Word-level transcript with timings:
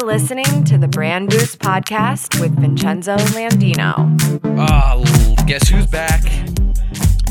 You're 0.00 0.06
listening 0.08 0.64
to 0.64 0.78
the 0.78 0.88
Brand 0.88 1.28
Boost 1.28 1.58
Podcast 1.58 2.40
with 2.40 2.58
Vincenzo 2.58 3.18
Landino. 3.18 4.18
Oh, 4.58 5.44
guess 5.46 5.68
who's 5.68 5.86
back? 5.86 6.22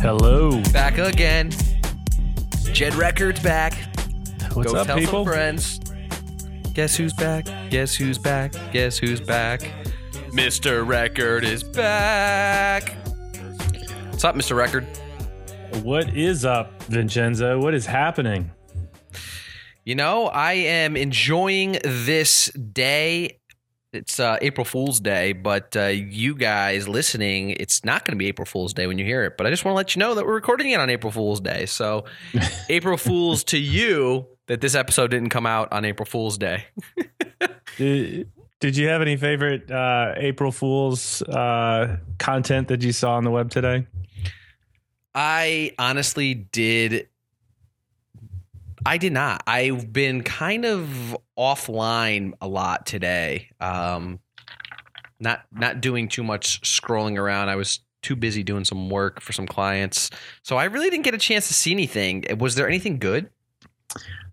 Hello. 0.04 0.62
Back 0.72 1.00
again. 1.00 1.50
Jed 2.72 2.94
Records 2.94 3.40
back. 3.42 3.74
What's 4.54 4.72
Go 4.72 4.78
up, 4.82 4.86
tell 4.86 4.98
people? 5.00 5.26
some 5.26 5.34
friends. 5.34 5.80
Guess 6.76 6.96
who's 6.96 7.12
back? 7.14 7.48
Guess 7.72 7.96
who's 7.96 8.20
back? 8.20 8.54
Guess 8.72 9.00
who's 9.00 9.20
back? 9.20 9.62
Mr. 10.30 10.88
Record 10.88 11.46
is 11.46 11.64
back. 11.64 12.96
What's 14.12 14.24
up, 14.24 14.36
Mr. 14.36 14.56
Record? 14.56 14.86
What 15.82 16.16
is 16.16 16.46
up, 16.46 16.84
Vincenzo? 16.84 17.60
What 17.60 17.74
is 17.74 17.88
happening? 17.88 18.52
You 19.86 19.96
know, 19.96 20.28
I 20.28 20.54
am 20.54 20.96
enjoying 20.96 21.78
this 21.84 22.52
day. 22.52 23.40
It's 23.92 24.20
uh, 24.20 24.38
April 24.42 24.66
Fool's 24.66 25.00
Day, 25.00 25.34
but 25.34 25.76
uh, 25.76 25.86
you 25.86 26.36
guys 26.36 26.88
listening, 26.88 27.52
it's 27.52 27.84
not 27.84 28.06
going 28.06 28.16
to 28.16 28.20
be 28.20 28.28
April 28.28 28.46
Fool's 28.46 28.74
Day 28.74 28.86
when 28.86 29.00
you 29.00 29.06
hear 29.06 29.24
it. 29.24 29.36
But 29.36 29.48
I 29.48 29.50
just 29.50 29.66
want 29.66 29.74
to 29.74 29.78
let 29.78 29.96
you 29.96 30.00
know 30.00 30.14
that 30.14 30.26
we're 30.28 30.36
recording 30.36 30.70
it 30.70 30.80
on 30.80 30.92
April 30.92 31.12
Fool's 31.12 31.40
Day. 31.40 31.66
So, 31.66 32.06
April 32.70 32.98
Fool's 32.98 33.44
to 33.46 33.58
you 33.58 34.28
that 34.46 34.62
this 34.62 34.76
episode 34.76 35.10
didn't 35.10 35.30
come 35.30 35.48
out 35.48 35.72
on 35.72 35.86
April 35.86 36.06
Fool's 36.06 36.38
Day. 36.38 36.66
Did, 37.78 38.30
did 38.60 38.76
you 38.76 38.90
have 38.90 39.02
any 39.02 39.16
favorite 39.16 39.72
uh, 39.72 40.14
April 40.18 40.52
Fool's 40.52 41.22
uh, 41.22 41.98
content 42.18 42.68
that 42.68 42.82
you 42.82 42.92
saw 42.92 43.14
on 43.14 43.24
the 43.24 43.32
web 43.32 43.50
today? 43.50 43.88
I 45.16 45.72
honestly 45.80 46.34
did. 46.34 47.08
I 48.86 48.98
did 48.98 49.14
not. 49.14 49.44
I've 49.48 49.92
been 49.92 50.24
kind 50.24 50.66
of 50.66 51.18
offline 51.38 52.34
a 52.42 52.48
lot 52.48 52.86
today. 52.86 53.50
Um, 53.60 54.20
not 55.20 55.42
not 55.52 55.82
doing 55.82 56.08
too 56.08 56.24
much 56.24 56.62
scrolling 56.62 57.18
around. 57.18 57.50
I 57.50 57.56
was 57.56 57.80
too 58.02 58.16
busy 58.16 58.44
doing 58.44 58.64
some 58.64 58.90
work 58.90 59.22
for 59.22 59.34
some 59.34 59.48
clients, 59.48 60.10
so 60.44 60.58
I 60.58 60.66
really 60.66 60.90
didn't 60.90 61.04
get 61.04 61.14
a 61.14 61.20
chance 61.20 61.48
to 61.50 61.54
see 61.54 61.72
anything. 61.72 62.24
Was 62.40 62.56
there 62.56 62.68
anything 62.68 63.00
good? 63.00 63.30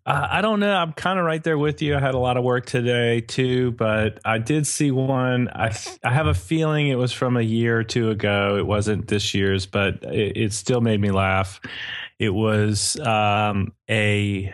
Uh, 0.07 0.29
I 0.31 0.41
don't 0.41 0.61
know. 0.61 0.73
I'm 0.73 0.93
kind 0.93 1.19
of 1.19 1.25
right 1.25 1.43
there 1.43 1.59
with 1.59 1.83
you. 1.83 1.97
I 1.97 2.01
had 2.01 2.15
a 2.15 2.19
lot 2.19 2.37
of 2.37 2.45
work 2.45 2.65
today 2.67 3.23
too, 3.23 3.73
but 3.73 4.21
I 4.25 4.39
did 4.39 4.65
see 4.65 4.93
one. 4.93 5.49
I 5.49 5.77
I 6.05 6.13
have 6.13 6.29
a 6.29 6.35
feeling 6.35 6.87
it 6.87 6.95
was 6.95 7.13
from 7.13 7.37
a 7.37 7.43
year 7.43 7.77
or 7.77 7.85
two 7.85 8.11
ago. 8.11 8.57
It 8.57 8.67
wasn't 8.67 9.09
this 9.09 9.35
year's, 9.35 9.67
but 9.67 10.05
it, 10.05 10.37
it 10.37 10.53
still 10.53 10.81
made 10.81 11.01
me 11.01 11.11
laugh. 11.11 11.61
It 12.19 12.31
was 12.31 12.99
um, 13.01 13.73
a 13.91 14.53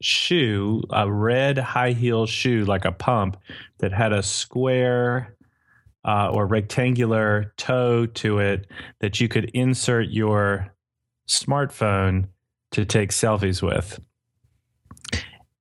shoe, 0.00 0.82
a 0.90 1.10
red 1.10 1.58
high 1.58 1.92
heel 1.92 2.26
shoe, 2.26 2.64
like 2.64 2.84
a 2.84 2.92
pump 2.92 3.36
that 3.78 3.92
had 3.92 4.12
a 4.12 4.22
square 4.22 5.34
uh, 6.04 6.30
or 6.32 6.46
rectangular 6.46 7.52
toe 7.56 8.06
to 8.06 8.38
it 8.38 8.66
that 9.00 9.20
you 9.20 9.28
could 9.28 9.50
insert 9.54 10.08
your 10.08 10.72
smartphone 11.28 12.28
to 12.72 12.84
take 12.84 13.10
selfies 13.10 13.62
with 13.62 14.00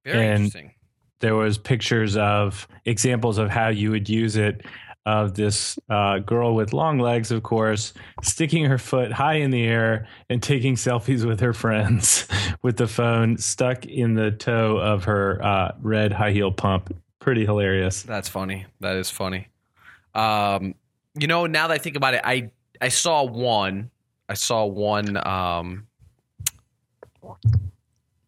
Very 0.05 0.25
And- 0.27 0.35
interesting. 0.45 0.72
there 1.19 1.35
was 1.35 1.57
pictures 1.57 2.16
of 2.16 2.67
examples 2.85 3.38
of 3.38 3.49
how 3.49 3.67
you 3.69 3.91
would 3.91 4.07
use 4.09 4.35
it 4.38 4.66
of 5.08 5.33
this 5.33 5.80
uh, 5.89 6.19
girl 6.19 6.53
with 6.53 6.73
long 6.73 7.00
legs 7.00 7.31
of 7.31 7.41
course 7.41 7.94
sticking 8.22 8.66
her 8.66 8.77
foot 8.77 9.11
high 9.11 9.36
in 9.36 9.50
the 9.50 9.63
air 9.63 10.08
and 10.30 10.44
taking 10.44 10.75
selfies 10.75 11.25
with 11.25 11.39
her 11.39 11.53
friends 11.53 12.27
with 12.61 12.77
the 12.77 12.88
phone 12.88 13.38
stuck 13.38 13.85
in 13.85 14.13
the 14.13 14.31
toe 14.31 14.78
of 14.78 15.05
her 15.05 15.44
uh, 15.44 15.72
red 15.81 16.11
high 16.11 16.31
heel 16.31 16.52
pump 16.52 16.94
pretty 17.28 17.45
hilarious 17.45 18.03
That's 18.03 18.30
funny. 18.30 18.66
That 18.80 18.95
is 18.95 19.09
funny. 19.09 19.50
Um, 20.16 20.75
you 21.19 21.28
know, 21.28 21.45
now 21.45 21.68
that 21.68 21.74
I 21.74 21.78
think 21.78 21.95
about 21.95 22.13
it, 22.13 22.22
I 22.24 22.51
I 22.79 22.89
saw 22.89 23.24
one. 23.24 23.89
I 24.29 24.35
saw 24.35 24.66
one. 24.66 25.18
Um, 25.28 25.88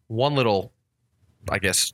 one 0.08 0.34
little, 0.34 0.72
I 1.48 1.58
guess, 1.58 1.92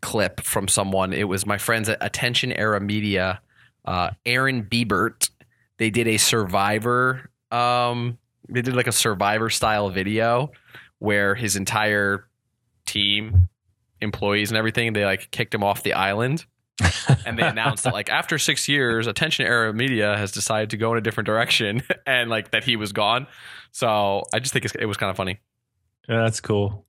clip 0.00 0.40
from 0.40 0.68
someone. 0.68 1.12
It 1.12 1.28
was 1.28 1.46
my 1.46 1.58
friends 1.58 1.88
at 1.88 1.98
Attention 2.00 2.50
Era 2.52 2.80
Media, 2.80 3.40
uh, 3.84 4.10
Aaron 4.24 4.64
Biebert. 4.64 5.30
They 5.78 5.90
did 5.90 6.06
a 6.08 6.16
Survivor. 6.16 7.30
Um, 7.50 8.18
they 8.48 8.62
did 8.62 8.74
like 8.76 8.86
a 8.86 8.92
Survivor 8.92 9.50
style 9.50 9.90
video 9.90 10.52
where 10.98 11.34
his 11.34 11.56
entire 11.56 12.28
team, 12.86 13.48
employees, 14.00 14.50
and 14.50 14.58
everything, 14.58 14.92
they 14.92 15.04
like 15.04 15.30
kicked 15.30 15.54
him 15.54 15.64
off 15.64 15.82
the 15.82 15.94
island 15.94 16.44
and 17.26 17.38
they 17.38 17.42
announced 17.42 17.84
that 17.84 17.92
like 17.92 18.08
after 18.08 18.38
six 18.38 18.68
years 18.68 19.06
attention 19.06 19.46
era 19.46 19.72
media 19.72 20.16
has 20.16 20.32
decided 20.32 20.70
to 20.70 20.76
go 20.76 20.92
in 20.92 20.98
a 20.98 21.00
different 21.00 21.26
direction 21.26 21.82
and 22.06 22.30
like 22.30 22.50
that 22.50 22.64
he 22.64 22.76
was 22.76 22.92
gone 22.92 23.26
so 23.72 24.22
i 24.32 24.38
just 24.38 24.52
think 24.52 24.64
it's, 24.64 24.74
it 24.74 24.86
was 24.86 24.96
kind 24.96 25.10
of 25.10 25.16
funny 25.16 25.38
Yeah, 26.08 26.22
that's 26.22 26.40
cool 26.40 26.86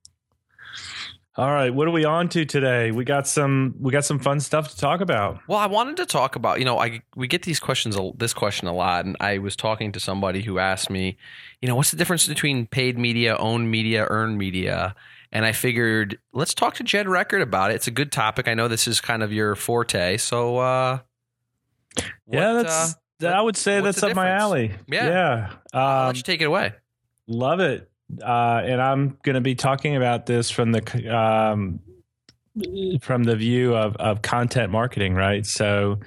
all 1.36 1.52
right 1.52 1.74
what 1.74 1.88
are 1.88 1.92
we 1.92 2.06
on 2.06 2.30
to 2.30 2.46
today? 2.46 2.92
We 2.92 3.06
got 3.06 3.28
some 3.28 3.76
we 3.80 3.92
got 3.92 4.06
some 4.06 4.20
fun 4.20 4.40
stuff 4.40 4.70
to 4.70 4.78
talk 4.78 5.02
about. 5.02 5.40
Well 5.48 5.58
i 5.58 5.66
wanted 5.66 5.98
to 5.98 6.06
talk 6.06 6.36
about 6.36 6.60
you 6.60 6.66
know 6.66 6.80
i 6.80 7.02
we 7.16 7.28
get 7.28 7.44
these 7.44 7.60
questions 7.60 7.98
this 8.18 8.34
question 8.34 8.68
a 8.68 8.74
lot 8.74 9.06
and 9.06 9.18
i 9.20 9.40
was 9.40 9.56
talking 9.56 9.92
to 9.94 10.00
somebody 10.00 10.42
who 10.42 10.60
asked 10.60 10.90
me 10.90 11.18
you 11.62 11.68
know 11.68 11.76
what's 11.76 11.92
the 11.92 11.98
difference 11.98 12.28
between 12.28 12.68
paid 12.68 13.00
media 13.00 13.36
owned 13.38 13.72
media 13.72 14.06
earned 14.10 14.38
media? 14.38 14.96
And 15.32 15.46
i 15.46 15.52
figured 15.52 16.20
let's 16.34 16.54
talk 16.54 16.76
to 16.76 16.84
jed 16.84 17.08
record 17.08 17.42
about 17.42 17.72
it. 17.72 17.76
It's 17.76 17.88
a 17.88 17.92
good 17.92 18.12
topic. 18.12 18.48
I 18.48 18.54
know 18.54 18.68
this 18.68 18.88
is 18.88 19.02
kind 19.02 19.24
of 19.24 19.34
your 19.34 19.56
forte 19.56 20.18
so 20.18 20.58
uh 20.58 21.00
yeah 22.28 22.54
that's 22.54 22.96
uh, 23.24 23.28
i 23.28 23.42
would 23.42 23.58
say 23.58 23.82
that's 23.82 24.04
up 24.04 24.16
my 24.16 24.30
alley. 24.30 24.72
Yeah. 24.88 25.08
yeah 25.08 25.54
I'll 25.74 26.02
um, 26.02 26.08
let 26.08 26.18
you 26.18 26.24
take 26.24 26.42
it 26.42 26.46
away? 26.46 26.74
Love 27.26 27.60
it. 27.60 27.90
Uh, 28.22 28.62
and 28.66 28.82
I'm 28.82 29.18
going 29.24 29.36
to 29.36 29.42
be 29.42 29.56
talking 29.56 29.96
about 29.96 30.26
this 30.26 30.50
from 30.50 30.72
the 30.72 31.16
um, 31.16 31.80
from 33.02 33.24
the 33.24 33.36
view 33.36 33.76
of 33.76 33.96
of 33.98 34.22
content 34.22 34.72
marketing, 34.72 35.16
right? 35.16 35.46
So 35.46 36.00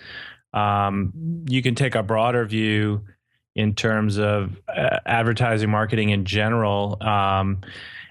um, 0.53 1.13
you 1.49 1.63
can 1.63 1.75
take 1.75 1.95
a 1.95 2.03
broader 2.03 2.45
view 2.45 3.03
in 3.55 3.75
terms 3.75 4.19
of 4.19 4.61
uh, 4.69 4.99
advertising 5.07 5.71
marketing 5.71 6.11
in 6.11 6.25
general, 6.25 6.99
um, 7.01 7.63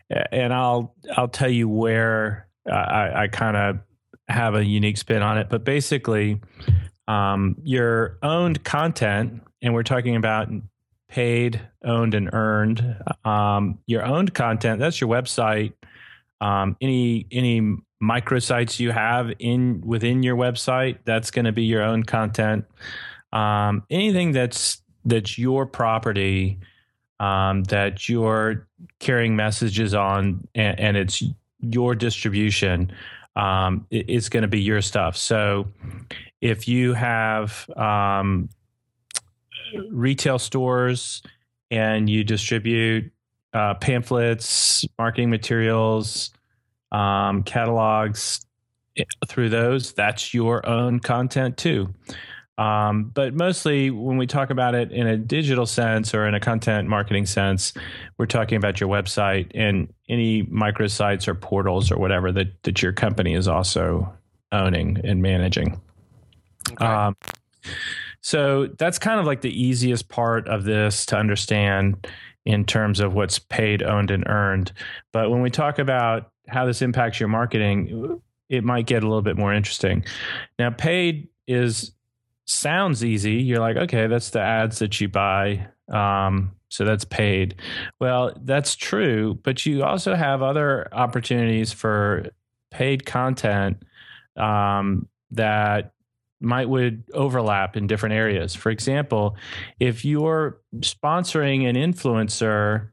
and 0.10 0.54
I'll 0.54 0.96
I'll 1.16 1.28
tell 1.28 1.50
you 1.50 1.70
where 1.70 2.48
I, 2.70 3.24
I 3.24 3.28
kind 3.28 3.56
of 3.56 3.80
have 4.28 4.56
a 4.56 4.66
unique 4.66 4.98
spin 4.98 5.22
on 5.22 5.38
it. 5.38 5.50
But 5.50 5.64
basically, 5.64 6.42
um, 7.08 7.56
your 7.64 8.18
owned 8.24 8.64
content, 8.64 9.44
and 9.62 9.74
we're 9.74 9.84
talking 9.84 10.16
about 10.16 10.50
paid, 11.08 11.62
owned, 11.84 12.14
and 12.14 12.30
earned. 12.34 12.98
Um, 13.24 13.80
your 13.88 14.06
owned 14.06 14.34
content, 14.34 14.80
that's 14.80 15.00
your 15.00 15.10
website. 15.10 15.74
Um, 16.42 16.76
any 16.82 17.28
any 17.32 17.62
microsites 18.04 18.80
you 18.80 18.92
have 18.92 19.32
in 19.40 19.82
within 19.86 20.22
your 20.24 20.36
website, 20.36 20.98
that's 21.06 21.32
going 21.32 21.46
to 21.46 21.52
be 21.52 21.64
your 21.64 21.82
own 21.84 22.04
content. 22.04 22.66
Um, 23.32 23.84
anything 23.90 24.32
that's 24.32 24.82
that's 25.06 25.38
your 25.38 25.66
property 25.66 26.60
um, 27.20 27.64
that 27.66 28.10
you're 28.10 28.68
carrying 29.00 29.36
messages 29.36 29.94
on, 29.94 30.48
and, 30.56 30.80
and 30.80 30.98
it's 30.98 31.24
your 31.62 31.96
distribution. 31.96 32.92
Um, 33.36 33.86
it- 33.92 34.10
it's 34.10 34.30
going 34.30 34.42
to 34.44 34.48
be 34.50 34.62
your 34.62 34.82
stuff. 34.82 35.16
So, 35.16 35.68
if 36.42 36.68
you 36.68 36.94
have 36.94 37.70
um, 37.78 38.50
retail 39.90 40.40
stores 40.40 41.22
and 41.72 42.10
you 42.10 42.24
distribute 42.24 43.12
uh, 43.54 43.74
pamphlets, 43.76 44.86
marketing 45.00 45.30
materials, 45.30 46.32
um, 46.92 47.44
catalogs 47.44 48.46
eh, 48.98 49.04
through 49.28 49.50
those, 49.50 49.94
that's 49.94 50.34
your 50.34 50.68
own 50.68 51.00
content 51.00 51.58
too. 51.58 51.94
Um, 52.58 53.12
but 53.14 53.34
mostly 53.34 53.92
when 53.92 54.18
we 54.18 54.28
talk 54.28 54.50
about 54.50 54.76
it 54.76 54.92
in 54.92 55.08
a 55.08 55.18
digital 55.18 55.66
sense 55.66 56.14
or 56.14 56.26
in 56.26 56.34
a 56.36 56.40
content 56.40 56.88
marketing 56.88 57.26
sense, 57.26 57.74
we're 58.18 58.28
talking 58.28 58.58
about 58.58 58.80
your 58.80 58.90
website 58.90 59.52
and 59.54 59.94
any 60.08 60.44
microsites 60.44 61.28
or 61.28 61.36
portals 61.36 61.92
or 61.92 61.98
whatever 61.98 62.32
that, 62.32 62.64
that 62.64 62.82
your 62.82 62.94
company 62.94 63.34
is 63.34 63.48
also 63.48 64.12
owning 64.54 65.00
and 65.04 65.22
managing. 65.22 65.80
Okay. 66.72 66.86
Um, 66.86 67.16
so 68.26 68.66
that's 68.80 68.98
kind 68.98 69.20
of 69.20 69.28
like 69.28 69.42
the 69.42 69.54
easiest 69.54 70.10
part 70.10 70.48
of 70.48 70.64
this 70.64 71.06
to 71.06 71.16
understand 71.16 72.08
in 72.44 72.66
terms 72.66 73.00
of 73.00 73.14
what's 73.14 73.38
paid, 73.38 73.84
owned, 73.84 74.10
and 74.10 74.24
earned. 74.26 74.72
But 75.14 75.30
when 75.30 75.44
we 75.44 75.52
talk 75.52 75.78
about 75.78 76.32
how 76.48 76.66
this 76.66 76.82
impacts 76.82 77.20
your 77.20 77.30
marketing, 77.30 78.20
it 78.50 78.64
might 78.64 78.88
get 78.88 79.04
a 79.04 79.08
little 79.08 79.22
bit 79.22 79.38
more 79.38 79.54
interesting. 79.54 80.06
Now, 80.58 80.72
paid 80.72 81.28
is 81.48 81.92
sounds 82.46 83.06
easy. 83.06 83.34
You're 83.34 83.60
like, 83.60 83.78
okay, 83.78 84.08
that's 84.08 84.32
the 84.32 84.42
ads 84.42 84.80
that 84.80 85.00
you 85.00 85.08
buy. 85.08 85.68
Um, 85.88 86.56
so 86.70 86.84
that's 86.84 87.06
paid. 87.06 87.62
Well, 88.00 88.34
that's 88.42 88.76
true, 88.76 89.40
but 89.44 89.68
you 89.68 89.84
also 89.84 90.16
have 90.16 90.42
other 90.42 90.88
opportunities 90.92 91.72
for 91.72 92.26
paid 92.72 93.06
content 93.06 93.84
um, 94.36 95.10
that 95.30 95.92
might 96.42 96.70
would 96.70 97.04
overlap 97.14 97.78
in 97.78 97.88
different 97.88 98.14
areas. 98.14 98.54
For 98.56 98.70
example, 98.70 99.38
if 99.80 100.04
you're 100.04 100.60
sponsoring 100.80 101.68
an 101.68 101.76
influencer 101.76 102.90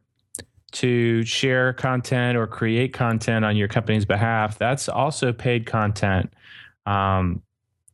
to 0.72 1.22
share 1.24 1.72
content 1.72 2.38
or 2.38 2.46
create 2.46 2.92
content 2.92 3.44
on 3.44 3.56
your 3.56 3.68
company's 3.68 4.04
behalf, 4.04 4.58
that's 4.58 4.88
also 4.88 5.32
paid 5.32 5.66
content. 5.66 6.32
Um, 6.86 7.42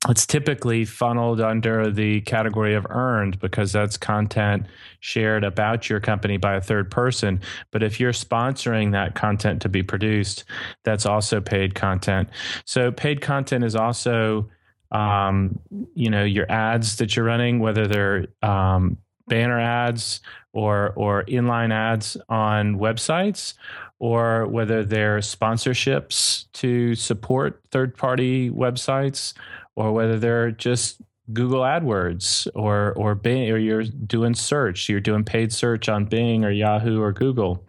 it's 0.08 0.26
typically 0.26 0.84
funneled 0.84 1.40
under 1.40 1.90
the 1.90 2.20
category 2.20 2.74
of 2.74 2.86
earned 2.88 3.40
because 3.40 3.72
that's 3.72 3.96
content 3.96 4.66
shared 5.00 5.42
about 5.42 5.90
your 5.90 5.98
company 5.98 6.36
by 6.36 6.54
a 6.54 6.60
third 6.60 6.88
person. 6.88 7.40
But 7.72 7.82
if 7.82 7.98
you're 7.98 8.12
sponsoring 8.12 8.92
that 8.92 9.16
content 9.16 9.60
to 9.62 9.68
be 9.68 9.82
produced, 9.82 10.44
that's 10.84 11.04
also 11.04 11.40
paid 11.40 11.74
content. 11.74 12.28
So 12.64 12.92
paid 12.92 13.20
content 13.20 13.64
is 13.64 13.74
also, 13.74 14.48
um, 14.90 15.58
you 15.94 16.10
know, 16.10 16.24
your 16.24 16.50
ads 16.50 16.96
that 16.96 17.16
you're 17.16 17.24
running, 17.24 17.58
whether 17.60 17.86
they're 17.86 18.26
um, 18.42 18.98
banner 19.28 19.60
ads 19.60 20.20
or 20.52 20.92
or 20.96 21.24
inline 21.24 21.72
ads 21.72 22.16
on 22.28 22.78
websites 22.78 23.54
or 23.98 24.46
whether 24.46 24.84
they're 24.84 25.18
sponsorships 25.18 26.46
to 26.52 26.94
support 26.94 27.60
third 27.70 27.96
party 27.96 28.50
websites 28.50 29.34
or 29.76 29.92
whether 29.92 30.18
they're 30.18 30.50
just 30.50 31.00
Google 31.32 31.60
AdWords 31.60 32.48
or 32.54 32.92
or 32.94 33.14
Bing 33.14 33.50
or 33.50 33.58
you're 33.58 33.84
doing 33.84 34.34
search, 34.34 34.88
you're 34.88 35.00
doing 35.00 35.24
paid 35.24 35.52
search 35.52 35.88
on 35.88 36.06
Bing 36.06 36.44
or 36.44 36.50
Yahoo 36.50 37.00
or 37.00 37.12
Google. 37.12 37.64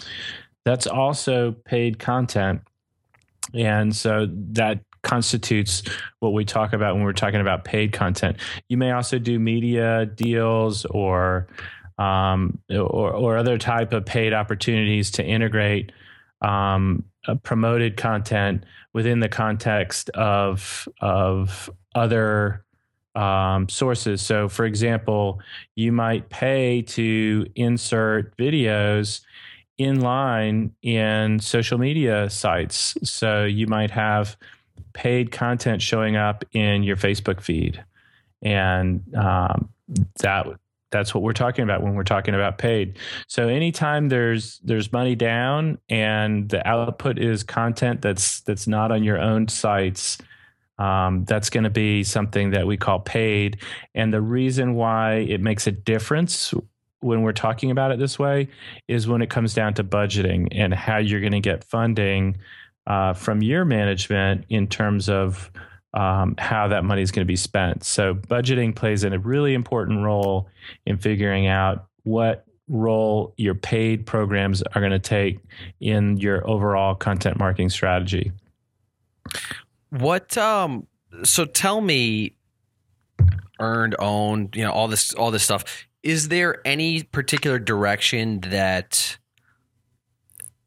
That's 0.65 0.87
also 0.87 1.51
paid 1.51 1.99
content. 1.99 2.61
And 3.53 3.95
so 3.95 4.27
that 4.51 4.79
constitutes 5.01 5.83
what 6.19 6.33
we 6.33 6.45
talk 6.45 6.73
about 6.73 6.95
when 6.95 7.03
we're 7.03 7.13
talking 7.13 7.41
about 7.41 7.63
paid 7.63 7.93
content. 7.93 8.37
You 8.67 8.77
may 8.77 8.91
also 8.91 9.19
do 9.19 9.39
media 9.39 10.05
deals 10.05 10.85
or 10.85 11.47
um, 11.97 12.59
or, 12.69 13.11
or 13.11 13.37
other 13.37 13.57
type 13.57 13.91
of 13.91 14.05
paid 14.05 14.33
opportunities 14.33 15.11
to 15.11 15.25
integrate 15.25 15.91
um, 16.41 17.03
promoted 17.43 17.97
content 17.97 18.63
within 18.93 19.19
the 19.19 19.29
context 19.29 20.09
of 20.11 20.87
of 21.01 21.69
other 21.95 22.63
um, 23.15 23.67
sources. 23.67 24.21
So, 24.21 24.47
for 24.47 24.65
example, 24.65 25.41
you 25.75 25.91
might 25.91 26.29
pay 26.29 26.81
to 26.83 27.45
insert 27.55 28.35
videos 28.37 29.21
in 29.77 30.01
line 30.01 30.71
in 30.81 31.39
social 31.39 31.77
media 31.77 32.29
sites. 32.29 32.97
So, 33.03 33.45
you 33.45 33.67
might 33.67 33.91
have 33.91 34.37
paid 34.93 35.31
content 35.31 35.81
showing 35.81 36.15
up 36.15 36.43
in 36.51 36.83
your 36.83 36.95
Facebook 36.95 37.41
feed, 37.41 37.83
and 38.41 39.03
um, 39.15 39.69
that 40.21 40.47
that's 40.91 41.13
what 41.13 41.23
we're 41.23 41.33
talking 41.33 41.63
about 41.63 41.83
when 41.83 41.93
we're 41.93 42.03
talking 42.03 42.33
about 42.33 42.57
paid. 42.57 42.97
So 43.27 43.47
anytime 43.47 44.09
there's 44.09 44.59
there's 44.59 44.91
money 44.91 45.15
down 45.15 45.77
and 45.89 46.49
the 46.49 46.67
output 46.67 47.19
is 47.19 47.43
content 47.43 48.01
that's 48.01 48.41
that's 48.41 48.67
not 48.67 48.91
on 48.91 49.03
your 49.03 49.19
own 49.19 49.47
sites, 49.47 50.17
um, 50.77 51.25
that's 51.25 51.49
going 51.49 51.65
to 51.65 51.69
be 51.69 52.03
something 52.03 52.51
that 52.51 52.65
we 52.65 52.77
call 52.77 52.99
paid. 52.99 53.59
And 53.93 54.13
the 54.13 54.21
reason 54.21 54.73
why 54.75 55.15
it 55.15 55.41
makes 55.41 55.67
a 55.67 55.71
difference 55.71 56.53
when 57.01 57.21
we're 57.21 57.31
talking 57.33 57.71
about 57.71 57.91
it 57.91 57.99
this 57.99 58.19
way 58.19 58.49
is 58.87 59.07
when 59.07 59.21
it 59.21 59.29
comes 59.29 59.53
down 59.53 59.73
to 59.75 59.83
budgeting 59.83 60.47
and 60.51 60.73
how 60.73 60.97
you're 60.97 61.21
going 61.21 61.31
to 61.31 61.39
get 61.39 61.63
funding 61.63 62.37
uh, 62.89 63.13
from 63.13 63.41
your 63.41 63.63
management 63.63 64.45
in 64.49 64.67
terms 64.67 65.07
of 65.07 65.51
um, 65.93 66.35
how 66.37 66.67
that 66.67 66.83
money 66.83 67.01
is 67.01 67.11
going 67.11 67.25
to 67.25 67.31
be 67.31 67.35
spent. 67.35 67.83
So 67.83 68.15
budgeting 68.15 68.75
plays 68.75 69.03
in 69.03 69.13
a 69.13 69.19
really 69.19 69.53
important 69.53 70.03
role 70.03 70.47
in 70.85 70.97
figuring 70.97 71.47
out 71.47 71.85
what 72.03 72.45
role 72.67 73.33
your 73.37 73.55
paid 73.55 74.05
programs 74.05 74.61
are 74.61 74.81
going 74.81 74.91
to 74.91 74.99
take 74.99 75.39
in 75.79 76.17
your 76.17 76.47
overall 76.47 76.93
content 76.95 77.39
marketing 77.39 77.69
strategy. 77.69 78.31
What 79.89 80.37
um 80.37 80.85
so 81.23 81.45
tell 81.45 81.81
me 81.81 82.35
earned, 83.59 83.95
owned, 83.99 84.55
you 84.55 84.63
know, 84.63 84.71
all 84.71 84.87
this 84.87 85.13
all 85.15 85.31
this 85.31 85.43
stuff. 85.43 85.87
Is 86.03 86.29
there 86.29 86.61
any 86.65 87.03
particular 87.03 87.59
direction 87.59 88.39
that 88.41 89.17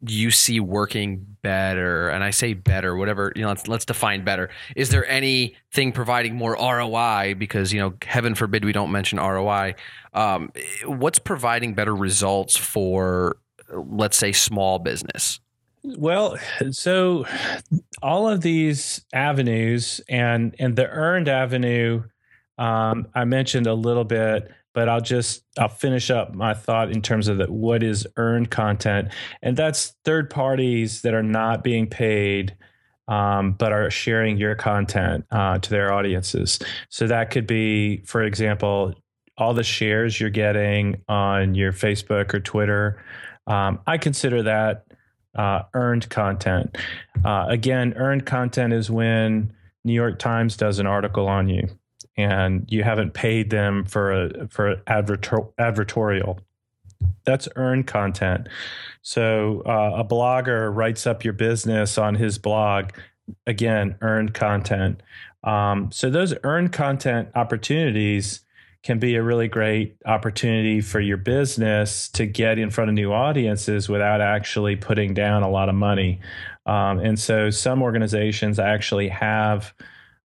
you 0.07 0.31
see 0.31 0.61
working 0.61 1.27
better? 1.43 2.09
And 2.09 2.25
I 2.25 2.31
say 2.31 2.55
better, 2.55 2.97
whatever, 2.97 3.33
you 3.37 3.43
know, 3.43 3.49
let's 3.49 3.69
let's 3.69 3.85
define 3.85 4.25
better. 4.25 4.51
Is 4.77 4.91
there 4.91 5.07
anything 5.07 5.93
providing 5.93 6.35
more 6.35 6.55
ROI 6.55 7.35
because, 7.39 7.73
you 7.73 7.81
know, 7.81 7.95
heaven 8.03 8.35
forbid 8.35 8.65
we 8.65 8.73
don't 8.73 8.91
mention 8.91 9.19
ROI. 9.19 9.75
Um, 10.15 10.53
what's 10.85 11.19
providing 11.19 11.75
better 11.75 11.95
results 11.95 12.57
for 12.57 13.37
let's 13.73 14.17
say 14.17 14.33
small 14.33 14.79
business? 14.79 15.41
Well, 15.85 16.39
so 16.71 17.27
all 18.03 18.29
of 18.29 18.41
these 18.41 19.05
avenues 19.13 20.01
and 20.09 20.55
and 20.59 20.77
the 20.77 20.89
earned 20.89 21.29
avenue, 21.29 22.05
um, 22.62 23.09
I 23.14 23.25
mentioned 23.25 23.67
a 23.67 23.75
little 23.75 24.05
bit, 24.05 24.50
but 24.73 24.88
I'll 24.88 25.00
just 25.00 25.43
I'll 25.59 25.69
finish 25.69 26.11
up 26.11 26.35
my 26.35 26.55
thought 26.55 26.91
in 26.91 27.03
terms 27.03 27.29
of 27.29 27.38
the, 27.38 27.50
what 27.50 27.82
is 27.82 28.06
earned 28.17 28.50
content, 28.50 29.09
and 29.43 29.56
that's 29.56 29.94
third 30.05 30.31
parties 30.31 31.03
that 31.03 31.14
are 31.14 31.23
not 31.23 31.64
being 31.64 31.87
paid. 31.88 32.56
Um, 33.09 33.53
but 33.53 33.73
are 33.73 33.91
sharing 33.91 34.38
your 34.38 34.55
content 34.55 35.26
uh, 35.32 35.59
to 35.59 35.70
their 35.70 35.93
audiences. 35.93 36.61
So 36.88 37.09
that 37.09 37.31
could 37.31 37.49
be, 37.49 37.99
for 38.06 38.23
example, 38.23 38.94
all 39.37 39.55
the 39.55 39.65
shares 39.65 40.20
you're 40.20 40.31
getting 40.31 41.03
on 41.08 41.56
your 41.56 41.73
Facebook 41.73 42.32
or 42.32 42.41
Twitter. 42.41 43.05
Um, 43.49 43.81
I 43.88 43.99
consider 43.99 44.44
that 44.44 44.87
uh, 45.35 45.62
earned 45.75 46.08
content. 46.11 46.79
Uh, 47.25 47.47
again, 47.49 47.94
earned 47.97 48.25
content 48.25 48.73
is 48.73 48.88
when 48.88 49.53
New 49.85 49.94
York 49.94 50.19
Times 50.19 50.56
does 50.56 50.79
an 50.79 50.87
article 50.87 51.26
on 51.26 51.49
you, 51.49 51.69
and 52.17 52.67
you 52.70 52.82
haven't 52.82 53.14
paid 53.14 53.50
them 53.50 53.85
for 53.85 54.12
a 54.12 54.49
for 54.49 54.76
advertor- 54.87 55.53
advertorial. 55.59 56.38
That's 57.25 57.49
earned 57.56 57.87
content. 57.87 58.49
So 59.03 59.62
uh, 59.67 60.00
a 60.00 60.05
blogger 60.05 60.75
writes 60.75 61.06
up 61.06 61.25
your 61.25 61.32
business 61.32 61.99
on 61.99 62.14
his 62.14 62.38
blog. 62.38 62.91
Again, 63.47 63.96
earned 64.01 64.34
content. 64.34 65.03
Um, 65.44 65.91
so 65.91 66.10
those 66.10 66.34
earned 66.44 66.72
content 66.72 67.29
opportunities 67.34 68.41
can 68.82 68.98
be 68.98 69.15
a 69.15 69.22
really 69.22 69.46
great 69.46 69.96
opportunity 70.06 70.81
for 70.81 70.98
your 70.98 71.17
business 71.17 72.08
to 72.08 72.27
get 72.27 72.58
in 72.58 72.69
front 72.70 72.89
of 72.91 72.94
new 72.94 73.13
audiences 73.13 73.89
without 73.89 74.20
actually 74.20 74.75
putting 74.75 75.15
down 75.15 75.43
a 75.43 75.48
lot 75.48 75.69
of 75.69 75.75
money. 75.75 76.20
Um, 76.67 76.98
and 76.98 77.19
so 77.19 77.51
some 77.51 77.82
organizations 77.82 78.58
actually 78.58 79.08
have 79.08 79.72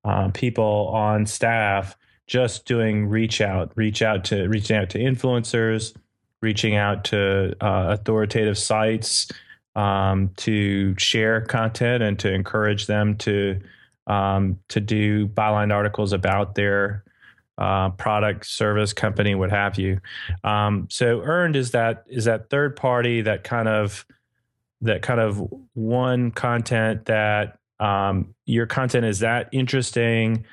uh, 0.07 0.29
people 0.33 0.89
on 0.93 1.25
staff 1.25 1.97
just 2.27 2.65
doing 2.65 3.07
reach 3.07 3.41
out, 3.41 3.71
reach 3.75 4.01
out 4.01 4.23
to 4.25 4.47
reaching 4.47 4.77
out 4.77 4.89
to 4.91 4.99
influencers, 4.99 5.95
reaching 6.41 6.75
out 6.75 7.03
to 7.05 7.55
uh, 7.61 7.87
authoritative 7.89 8.57
sites 8.57 9.31
um, 9.75 10.31
to 10.37 10.97
share 10.97 11.41
content 11.41 12.03
and 12.03 12.19
to 12.19 12.33
encourage 12.33 12.87
them 12.87 13.15
to 13.17 13.59
um, 14.07 14.59
to 14.69 14.79
do 14.79 15.27
byline 15.27 15.73
articles 15.73 16.13
about 16.13 16.55
their 16.55 17.03
uh, 17.57 17.89
product, 17.89 18.45
service, 18.45 18.93
company, 18.93 19.35
what 19.35 19.49
have 19.49 19.77
you. 19.77 19.99
Um, 20.43 20.87
so 20.89 21.21
earned 21.21 21.55
is 21.55 21.71
that 21.71 22.05
is 22.07 22.25
that 22.25 22.49
third 22.49 22.75
party 22.75 23.21
that 23.21 23.43
kind 23.43 23.67
of 23.67 24.05
that 24.81 25.01
kind 25.01 25.19
of 25.19 25.43
one 25.73 26.31
content 26.31 27.05
that 27.05 27.57
um, 27.79 28.33
your 28.45 28.65
content 28.65 29.05
is 29.05 29.19
that 29.19 29.49
interesting, 29.51 30.45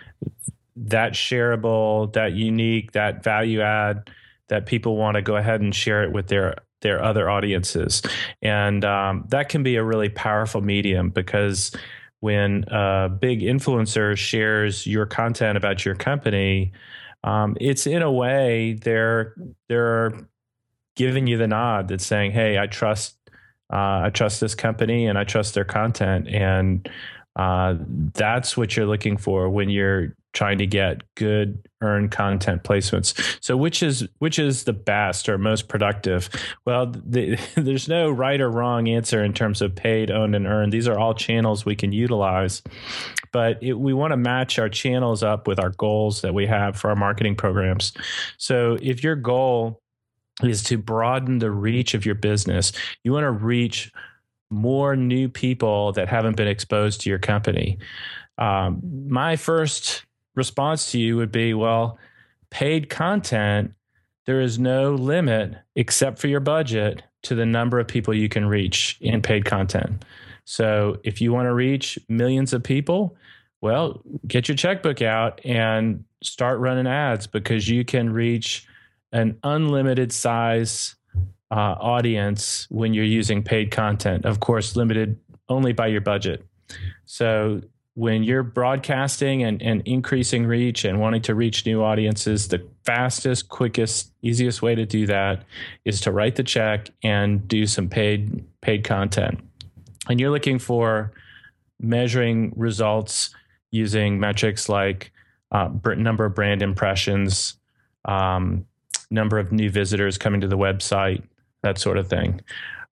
that 0.76 1.12
shareable, 1.12 2.12
that 2.12 2.33
unique, 2.33 2.93
that 2.93 3.23
value 3.23 3.61
add 3.61 4.11
that 4.49 4.66
people 4.66 4.97
want 4.97 5.14
to 5.14 5.23
go 5.23 5.37
ahead 5.37 5.61
and 5.61 5.75
share 5.75 6.02
it 6.02 6.12
with 6.12 6.28
their 6.28 6.57
their 6.83 7.02
other 7.02 7.31
audiences, 7.31 8.02
and 8.43 8.85
um, 8.85 9.25
that 9.28 9.49
can 9.49 9.62
be 9.62 9.76
a 9.76 9.85
really 9.85 10.11
powerful 10.11 10.61
medium 10.61 11.09
because 11.09 11.75
when 12.21 12.64
a 12.69 13.09
big 13.09 13.40
influencer 13.40 14.16
shares 14.16 14.87
your 14.87 15.07
content 15.07 15.57
about 15.57 15.85
your 15.85 15.95
company, 15.95 16.73
um, 17.23 17.57
it's 17.61 17.87
in 17.87 18.02
a 18.02 18.12
way 18.12 18.75
they're 18.83 19.35
they're 19.69 20.28
giving 20.95 21.26
you 21.26 21.38
the 21.38 21.49
nod 21.49 21.88
that's 21.88 22.04
saying, 22.04 22.33
"Hey, 22.33 22.59
I 22.59 22.66
trust 22.66 23.16
uh, 23.73 24.02
I 24.04 24.11
trust 24.12 24.40
this 24.40 24.54
company 24.54 25.06
and 25.06 25.18
I 25.18 25.25
trust 25.25 25.54
their 25.54 25.64
content," 25.64 26.28
and 26.28 26.88
uh, 27.37 27.75
that's 28.14 28.56
what 28.56 28.76
you're 28.76 28.87
looking 28.87 29.16
for 29.16 29.49
when 29.49 29.68
you're 29.68 30.14
trying 30.35 30.59
to 30.59 30.66
get 30.66 31.02
good 31.14 31.66
earned 31.80 32.11
content 32.11 32.62
placements. 32.64 33.38
So 33.42 33.56
which 33.56 33.83
is 33.83 34.06
which 34.18 34.38
is 34.38 34.64
the 34.64 34.73
best 34.73 35.28
or 35.28 35.38
most 35.38 35.68
productive? 35.68 36.28
Well, 36.66 36.87
the, 36.87 37.38
there's 37.54 37.88
no 37.88 38.11
right 38.11 38.40
or 38.40 38.50
wrong 38.50 38.88
answer 38.88 39.25
in 39.25 39.33
terms 39.33 39.62
of 39.62 39.75
paid, 39.75 40.11
owned, 40.11 40.35
and 40.35 40.47
earned. 40.47 40.73
These 40.73 40.88
are 40.88 40.99
all 40.99 41.14
channels 41.14 41.64
we 41.64 41.76
can 41.76 41.92
utilize, 41.92 42.62
but 43.33 43.62
it, 43.62 43.75
we 43.75 43.94
want 43.94 44.12
to 44.12 44.16
match 44.16 44.59
our 44.59 44.68
channels 44.68 45.23
up 45.23 45.47
with 45.49 45.59
our 45.59 45.71
goals 45.71 46.21
that 46.21 46.35
we 46.35 46.47
have 46.47 46.76
for 46.76 46.90
our 46.90 46.97
marketing 46.97 47.37
programs. 47.37 47.92
So 48.37 48.76
if 48.83 49.02
your 49.02 49.16
goal 49.16 49.80
is 50.43 50.62
to 50.64 50.79
broaden 50.79 51.38
the 51.38 51.50
reach 51.50 51.95
of 51.95 52.05
your 52.05 52.14
business, 52.14 52.73
you 53.03 53.12
want 53.12 53.25
to 53.25 53.31
reach 53.31 53.93
more 54.50 54.97
new 54.97 55.29
people 55.29 55.93
that 55.93 56.09
haven't 56.09 56.37
been 56.37 56.49
exposed 56.49 57.00
to 57.00 57.11
your 57.11 57.19
company. 57.19 57.79
Um, 58.38 58.81
my 59.09 59.37
first 59.37 60.05
response 60.35 60.91
to 60.93 60.99
you 60.99 61.17
would 61.17 61.33
be 61.33 61.55
well, 61.55 61.99
paid 62.50 62.91
content, 62.91 63.73
there 64.26 64.41
is 64.41 64.59
no 64.59 64.95
limit 64.95 65.57
except 65.76 66.19
for 66.19 66.29
your 66.29 66.41
budget 66.41 67.03
to 67.23 67.35
the 67.35 67.47
number 67.47 67.79
of 67.79 67.87
people 67.87 68.14
you 68.14 68.29
can 68.29 68.47
reach 68.47 68.99
in 69.00 69.23
paid 69.23 69.45
content. 69.45 70.05
So 70.45 70.99
if 71.05 71.21
you 71.21 71.33
want 71.33 71.47
to 71.47 71.55
reach 71.55 71.99
millions 72.09 72.53
of 72.53 72.62
people, 72.62 73.17
well, 73.61 74.03
get 74.26 74.49
your 74.49 74.57
checkbook 74.57 75.00
out 75.00 75.41
and 75.45 76.05
start 76.23 76.61
running 76.61 76.87
ads 76.87 77.26
because 77.26 77.69
you 77.69 77.85
can 77.85 78.12
reach 78.12 78.67
an 79.14 79.38
unlimited 79.44 80.12
size 80.12 80.97
uh, 81.50 81.76
audience 81.78 82.66
when 82.68 82.92
you're 82.92 83.04
using 83.04 83.42
paid 83.42 83.71
content. 83.71 84.26
Of 84.26 84.40
course, 84.40 84.76
limited 84.76 85.18
only 85.49 85.73
by 85.73 85.87
your 85.87 86.00
budget. 86.00 86.44
So 87.06 87.62
when 87.94 88.25
you're 88.25 88.42
broadcasting 88.42 89.44
and, 89.44 89.62
and 89.62 89.80
increasing 89.85 90.47
reach 90.47 90.85
and 90.85 90.99
wanting 90.99 91.23
to 91.23 91.35
reach 91.35 91.64
new 91.64 91.83
audiences, 91.83 92.49
the 92.49 92.66
fastest, 92.85 93.49
quickest, 93.49 94.12
easiest 94.23 94.62
way 94.62 94.75
to 94.75 94.85
do 94.85 95.06
that 95.06 95.44
is 95.85 96.00
to 96.00 96.11
write 96.11 96.35
the 96.35 96.42
check 96.42 96.90
and 97.04 97.47
do 97.47 97.66
some 97.66 97.88
paid 97.88 98.44
paid 98.61 98.83
content. 98.83 99.38
And 100.09 100.18
you're 100.18 100.30
looking 100.30 100.59
for 100.59 101.12
measuring 101.80 102.52
results 102.56 103.30
using 103.71 104.18
metrics 104.18 104.68
like 104.68 105.12
uh, 105.52 105.68
number 105.97 106.25
of 106.25 106.35
brand 106.35 106.62
impressions, 106.62 107.54
um, 108.06 108.66
number 109.11 109.38
of 109.38 109.52
new 109.52 109.70
visitors 109.70 110.18
coming 110.18 110.40
to 110.40 110.49
the 110.49 110.58
website, 110.58 111.23
that 111.62 111.78
sort 111.78 111.99
of 111.99 112.08
thing. 112.08 112.40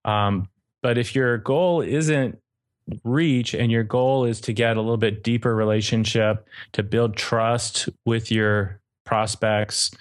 Um, 0.05 0.47
but 0.81 0.97
if 0.97 1.15
your 1.15 1.37
goal 1.37 1.81
isn't 1.81 2.37
reach 3.03 3.53
and 3.53 3.71
your 3.71 3.83
goal 3.83 4.25
is 4.25 4.41
to 4.41 4.53
get 4.53 4.77
a 4.77 4.81
little 4.81 4.97
bit 4.97 5.23
deeper 5.23 5.55
relationship 5.55 6.47
to 6.73 6.83
build 6.83 7.15
trust 7.15 7.87
with 8.05 8.31
your 8.31 8.79
prospects 9.05 9.91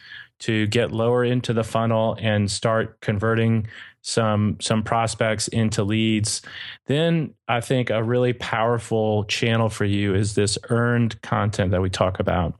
to 0.40 0.66
get 0.66 0.90
lower 0.90 1.24
into 1.24 1.52
the 1.52 1.62
funnel 1.62 2.16
and 2.20 2.50
start 2.50 3.00
converting 3.00 3.66
some 4.00 4.56
some 4.60 4.82
prospects 4.82 5.46
into 5.48 5.84
leads 5.84 6.42
then 6.86 7.32
i 7.46 7.60
think 7.60 7.88
a 7.88 8.02
really 8.02 8.32
powerful 8.32 9.22
channel 9.24 9.68
for 9.68 9.84
you 9.84 10.12
is 10.12 10.34
this 10.34 10.58
earned 10.70 11.20
content 11.22 11.70
that 11.70 11.80
we 11.80 11.88
talk 11.88 12.18
about 12.18 12.58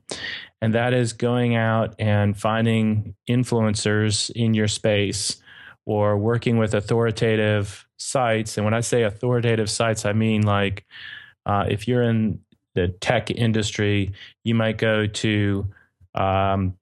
and 0.63 0.73
that 0.75 0.93
is 0.93 1.11
going 1.11 1.57
out 1.57 1.93
and 1.99 2.37
finding 2.37 3.15
influencers 3.29 4.29
in 4.29 4.53
your 4.53 4.69
space 4.69 5.41
or 5.83 6.17
working 6.17 6.57
with 6.57 6.73
authoritative 6.73 7.85
sites. 7.97 8.55
And 8.55 8.63
when 8.63 8.73
I 8.73 8.79
say 8.79 9.03
authoritative 9.03 9.69
sites, 9.69 10.05
I 10.05 10.13
mean 10.13 10.43
like 10.43 10.85
uh, 11.45 11.65
if 11.67 11.85
you're 11.85 12.03
in 12.03 12.39
the 12.75 12.87
tech 12.87 13.29
industry, 13.29 14.13
you 14.45 14.55
might 14.55 14.77
go 14.77 15.05
to 15.05 15.67
um, 16.15 16.77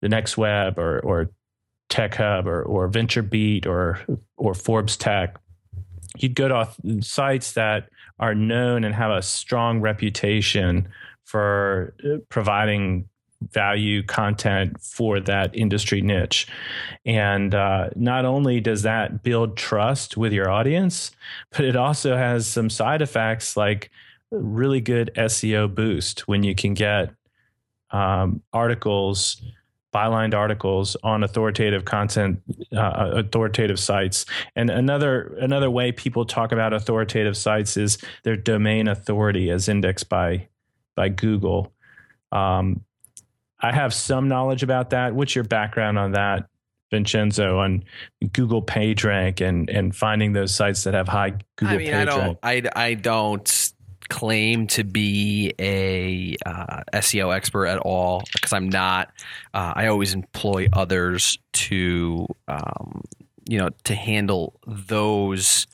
the 0.00 0.08
Next 0.08 0.38
Web 0.38 0.78
or, 0.78 1.00
or 1.00 1.28
Tech 1.90 2.14
Hub 2.14 2.46
or, 2.46 2.62
or 2.62 2.88
VentureBeat 2.88 3.66
or 3.66 4.00
or 4.38 4.54
Forbes 4.54 4.96
Tech. 4.96 5.38
You'd 6.16 6.34
go 6.34 6.48
to 6.48 7.02
sites 7.02 7.52
that 7.52 7.90
are 8.18 8.34
known 8.34 8.84
and 8.84 8.94
have 8.94 9.10
a 9.10 9.20
strong 9.20 9.82
reputation 9.82 10.88
for 11.30 11.94
uh, 12.04 12.16
providing 12.28 13.08
value 13.52 14.02
content 14.02 14.80
for 14.80 15.20
that 15.20 15.54
industry 15.56 16.02
niche. 16.02 16.46
And 17.06 17.54
uh, 17.54 17.90
not 17.94 18.24
only 18.24 18.60
does 18.60 18.82
that 18.82 19.22
build 19.22 19.56
trust 19.56 20.16
with 20.16 20.32
your 20.32 20.50
audience, 20.50 21.12
but 21.50 21.64
it 21.64 21.76
also 21.76 22.16
has 22.16 22.46
some 22.46 22.68
side 22.68 23.00
effects 23.00 23.56
like 23.56 23.90
really 24.30 24.80
good 24.80 25.10
SEO 25.16 25.72
boost 25.72 26.28
when 26.28 26.42
you 26.42 26.54
can 26.54 26.74
get 26.74 27.12
um, 27.90 28.42
articles 28.52 29.42
bylined 29.92 30.34
articles 30.34 30.96
on 31.02 31.24
authoritative 31.24 31.84
content 31.84 32.40
uh, 32.76 33.10
authoritative 33.12 33.80
sites 33.80 34.24
and 34.54 34.70
another 34.70 35.34
another 35.40 35.68
way 35.68 35.90
people 35.90 36.24
talk 36.24 36.52
about 36.52 36.72
authoritative 36.72 37.36
sites 37.36 37.76
is 37.76 37.98
their 38.22 38.36
domain 38.36 38.86
authority 38.86 39.50
as 39.50 39.68
indexed 39.68 40.08
by 40.08 40.46
by 41.00 41.08
google 41.08 41.72
um, 42.32 42.84
I 43.60 43.72
have 43.72 43.92
some 43.92 44.28
knowledge 44.28 44.62
about 44.62 44.90
that. 44.90 45.14
What's 45.14 45.34
your 45.34 45.44
background 45.44 45.98
on 45.98 46.12
that, 46.12 46.48
Vincenzo, 46.90 47.58
on 47.58 47.84
Google 48.32 48.62
PageRank 48.62 49.46
and 49.46 49.68
and 49.68 49.94
finding 49.94 50.32
those 50.32 50.54
sites 50.54 50.84
that 50.84 50.94
have 50.94 51.08
high 51.08 51.34
Google 51.56 51.74
I 51.74 51.78
mean, 51.78 51.88
PageRank? 51.88 52.00
I 52.00 52.04
don't, 52.04 52.38
I, 52.42 52.88
I 52.88 52.94
don't 52.94 53.72
claim 54.08 54.66
to 54.66 54.82
be 54.82 55.52
a 55.58 56.36
uh, 56.46 56.82
SEO 56.94 57.34
expert 57.34 57.66
at 57.66 57.78
all 57.78 58.22
because 58.32 58.52
I'm 58.52 58.68
not. 58.68 59.12
Uh, 59.52 59.72
I 59.76 59.86
always 59.86 60.14
employ 60.14 60.68
others 60.72 61.38
to, 61.52 62.26
um, 62.48 63.02
you 63.48 63.58
know, 63.58 63.68
to 63.84 63.94
handle 63.94 64.58
those 64.66 65.66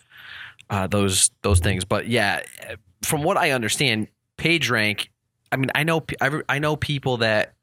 uh, 0.70 0.88
those 0.88 1.30
those 1.42 1.60
things. 1.60 1.84
But 1.84 2.08
yeah, 2.08 2.42
from 3.02 3.22
what 3.22 3.36
I 3.36 3.52
understand, 3.52 4.08
PageRank. 4.38 5.08
I 5.56 5.58
mean, 5.58 5.70
I 5.74 5.84
know 5.84 6.04
I 6.50 6.58
know 6.58 6.76
people 6.76 7.16
that 7.18 7.54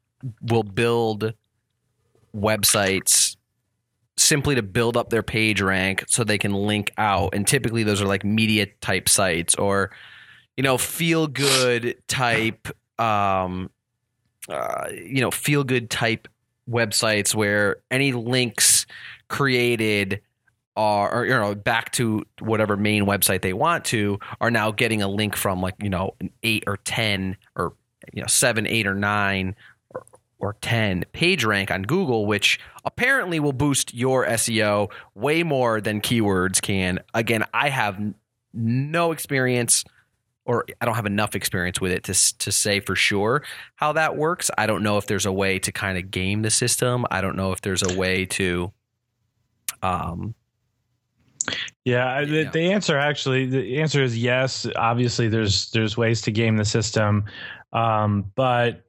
will 0.42 0.64
build 0.64 1.32
websites 2.34 3.36
simply 4.16 4.56
to 4.56 4.62
build 4.64 4.96
up 4.96 5.10
their 5.10 5.22
page 5.22 5.60
rank 5.60 6.04
so 6.08 6.24
they 6.24 6.38
can 6.38 6.52
link 6.52 6.90
out 6.98 7.34
and 7.34 7.46
typically 7.46 7.84
those 7.84 8.02
are 8.02 8.06
like 8.06 8.24
media 8.24 8.66
type 8.80 9.08
sites 9.08 9.54
or 9.54 9.92
you 10.56 10.62
know 10.62 10.76
feel 10.76 11.28
good 11.28 11.96
type 12.08 12.68
um 13.00 13.70
uh, 14.48 14.88
you 14.90 15.20
know 15.20 15.30
feel 15.30 15.62
good 15.62 15.88
type 15.88 16.26
websites 16.68 17.34
where 17.34 17.76
any 17.90 18.12
links 18.12 18.86
created 19.28 20.20
are 20.76 21.24
you 21.24 21.30
know 21.30 21.54
back 21.54 21.92
to 21.92 22.24
whatever 22.40 22.76
main 22.76 23.04
website 23.04 23.42
they 23.42 23.52
want 23.52 23.84
to 23.84 24.18
are 24.40 24.50
now 24.50 24.72
getting 24.72 25.02
a 25.02 25.08
link 25.08 25.36
from 25.36 25.60
like 25.60 25.74
you 25.80 25.90
know 25.90 26.14
an 26.20 26.30
8 26.42 26.64
or 26.66 26.76
10 26.78 27.36
or 27.56 27.74
you 28.12 28.20
know 28.22 28.28
7 28.28 28.66
8 28.66 28.86
or 28.86 28.94
9 28.94 29.56
or 29.90 30.06
or 30.38 30.56
10 30.60 31.04
page 31.12 31.44
rank 31.44 31.70
on 31.70 31.82
Google, 31.82 32.26
which 32.26 32.60
apparently 32.84 33.40
will 33.40 33.52
boost 33.52 33.94
your 33.94 34.26
SEO 34.26 34.90
way 35.14 35.42
more 35.42 35.80
than 35.80 36.00
keywords 36.00 36.60
can. 36.60 37.00
Again, 37.14 37.44
I 37.54 37.70
have 37.70 38.00
no 38.52 39.12
experience 39.12 39.84
or 40.46 40.66
I 40.80 40.84
don't 40.84 40.94
have 40.94 41.06
enough 41.06 41.34
experience 41.34 41.80
with 41.80 41.92
it 41.92 42.04
to, 42.04 42.38
to 42.38 42.52
say 42.52 42.80
for 42.80 42.94
sure 42.94 43.42
how 43.76 43.92
that 43.92 44.16
works. 44.16 44.50
I 44.58 44.66
don't 44.66 44.82
know 44.82 44.98
if 44.98 45.06
there's 45.06 45.26
a 45.26 45.32
way 45.32 45.58
to 45.60 45.72
kind 45.72 45.96
of 45.96 46.10
game 46.10 46.42
the 46.42 46.50
system. 46.50 47.06
I 47.10 47.20
don't 47.20 47.36
know 47.36 47.52
if 47.52 47.62
there's 47.62 47.82
a 47.82 47.98
way 47.98 48.26
to 48.26 48.72
um, 49.82 50.34
yeah, 51.84 52.24
the, 52.24 52.44
the, 52.44 52.72
answer 52.72 52.98
actually 52.98 53.46
the 53.46 53.80
answer 53.80 54.02
is 54.02 54.16
yes. 54.16 54.66
Obviously, 54.76 55.28
there's 55.28 55.70
there's 55.70 55.96
ways 55.96 56.22
to 56.22 56.32
game 56.32 56.56
the 56.56 56.64
system, 56.64 57.24
um, 57.72 58.32
but 58.34 58.84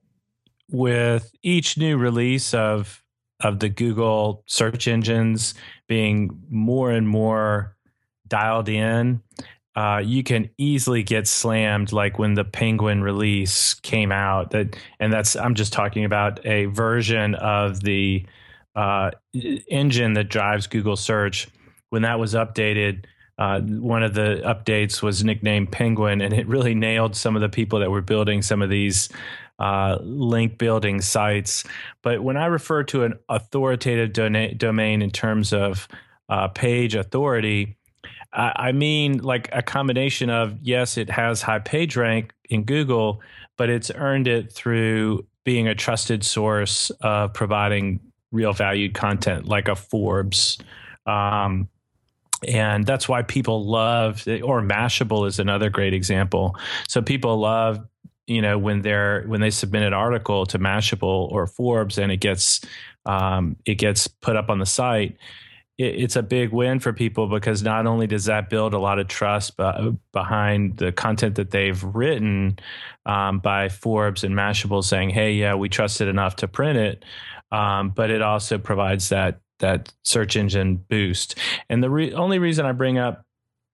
with 0.72 1.32
each 1.44 1.78
new 1.78 1.98
release 1.98 2.54
of 2.54 3.04
of 3.42 3.60
the 3.60 3.68
Google 3.68 4.44
search 4.48 4.88
engines 4.88 5.56
being 5.88 6.42
more 6.50 6.92
and 6.92 7.08
more 7.08 7.76
dialed 8.28 8.70
in, 8.70 9.22
uh, 9.76 10.02
you 10.04 10.24
can 10.24 10.50
easily 10.58 11.04
get 11.04 11.28
slammed. 11.28 11.92
Like 11.92 12.18
when 12.18 12.36
the 12.36 12.46
Penguin 12.46 13.02
release 13.02 13.74
came 13.74 14.12
out, 14.12 14.52
that 14.52 14.78
and 15.02 15.12
that's 15.12 15.36
I'm 15.36 15.56
just 15.56 15.74
talking 15.74 16.06
about 16.06 16.44
a 16.46 16.66
version 16.68 17.36
of 17.36 17.82
the 17.82 18.26
uh, 18.76 19.12
engine 19.34 20.14
that 20.14 20.30
drives 20.30 20.68
Google 20.68 20.96
search. 20.96 21.50
When 21.96 22.02
that 22.02 22.20
was 22.20 22.34
updated, 22.34 23.06
uh, 23.38 23.62
one 23.62 24.04
of 24.04 24.14
the 24.14 24.42
updates 24.44 25.02
was 25.02 25.24
nicknamed 25.24 25.72
Penguin, 25.72 26.20
and 26.20 26.34
it 26.34 26.46
really 26.46 26.76
nailed 26.76 27.16
some 27.16 27.38
of 27.38 27.42
the 27.42 27.48
people 27.48 27.80
that 27.80 27.90
were 27.90 28.02
building 28.02 28.42
some 28.42 28.62
of 28.62 28.70
these 28.70 29.08
uh, 29.60 29.98
link 30.02 30.58
building 30.58 31.00
sites. 31.00 31.64
But 32.02 32.22
when 32.22 32.36
I 32.36 32.48
refer 32.48 32.84
to 32.84 33.06
an 33.06 33.14
authoritative 33.30 34.12
domain 34.58 35.02
in 35.02 35.10
terms 35.10 35.54
of 35.54 35.88
uh, 36.28 36.50
page 36.50 36.96
authority, 36.96 37.78
I, 38.34 38.52
I 38.58 38.72
mean 38.74 39.20
like 39.20 39.48
a 39.54 39.62
combination 39.62 40.30
of 40.30 40.58
yes, 40.62 40.98
it 40.98 41.10
has 41.10 41.42
high 41.42 41.60
page 41.60 41.96
rank 41.96 42.34
in 42.50 42.66
Google, 42.66 43.22
but 43.56 43.70
it's 43.70 43.90
earned 43.96 44.28
it 44.28 44.52
through 44.52 45.26
being 45.46 45.70
a 45.70 45.76
trusted 45.76 46.26
source 46.26 46.90
of 47.00 47.34
providing 47.34 48.02
real 48.34 48.52
valued 48.52 48.96
content 48.96 49.48
like 49.48 49.70
a 49.70 49.78
Forbes. 49.78 50.58
Um, 51.06 51.70
and 52.48 52.86
that's 52.86 53.08
why 53.10 53.22
people 53.22 53.66
love 53.66 54.24
or 54.44 54.62
mashable 54.62 55.28
is 55.28 55.40
another 55.40 55.70
great 55.70 55.94
example. 55.94 56.56
So 56.88 57.02
people 57.02 57.38
love 57.38 57.86
you 58.28 58.42
know 58.42 58.58
when 58.58 58.82
they're 58.82 59.24
when 59.28 59.42
they 59.42 59.50
submit 59.50 59.84
an 59.84 59.94
article 59.94 60.46
to 60.48 60.60
mashable 60.60 61.32
or 61.32 61.48
forbes 61.48 61.98
and 61.98 62.12
it 62.12 62.18
gets 62.18 62.62
um, 63.06 63.56
it 63.66 63.76
gets 63.76 64.08
put 64.08 64.36
up 64.36 64.50
on 64.50 64.60
the 64.60 64.66
site 64.66 65.18
it, 65.78 65.96
it's 65.96 66.16
a 66.16 66.24
big 66.24 66.52
win 66.52 66.80
for 66.80 66.94
people 66.94 67.28
because 67.28 67.62
not 67.62 67.86
only 67.86 68.08
does 68.08 68.26
that 68.26 68.50
build 68.50 68.74
a 68.74 68.80
lot 68.80 69.00
of 69.00 69.08
trust 69.08 69.58
behind 70.12 70.78
the 70.78 70.92
content 70.92 71.36
that 71.36 71.52
they've 71.52 71.84
written 71.84 72.58
um, 73.06 73.40
by 73.40 73.70
forbes 73.70 74.24
and 74.24 74.34
mashable 74.36 74.84
saying 74.84 75.10
hey 75.10 75.34
yeah 75.34 75.54
we 75.54 75.70
trusted 75.70 76.08
enough 76.08 76.36
to 76.36 76.48
print 76.48 76.78
it 76.78 77.06
um, 77.52 77.90
but 77.90 78.10
it 78.10 78.22
also 78.22 78.58
provides 78.58 79.10
that 79.10 79.40
that 79.60 79.94
search 80.04 80.36
engine 80.36 80.76
boost. 80.76 81.36
And 81.70 81.84
the 81.84 81.90
re- 81.90 82.14
only 82.14 82.40
reason 82.40 82.66
I 82.66 82.72
bring 82.72 82.98
up 82.98 83.26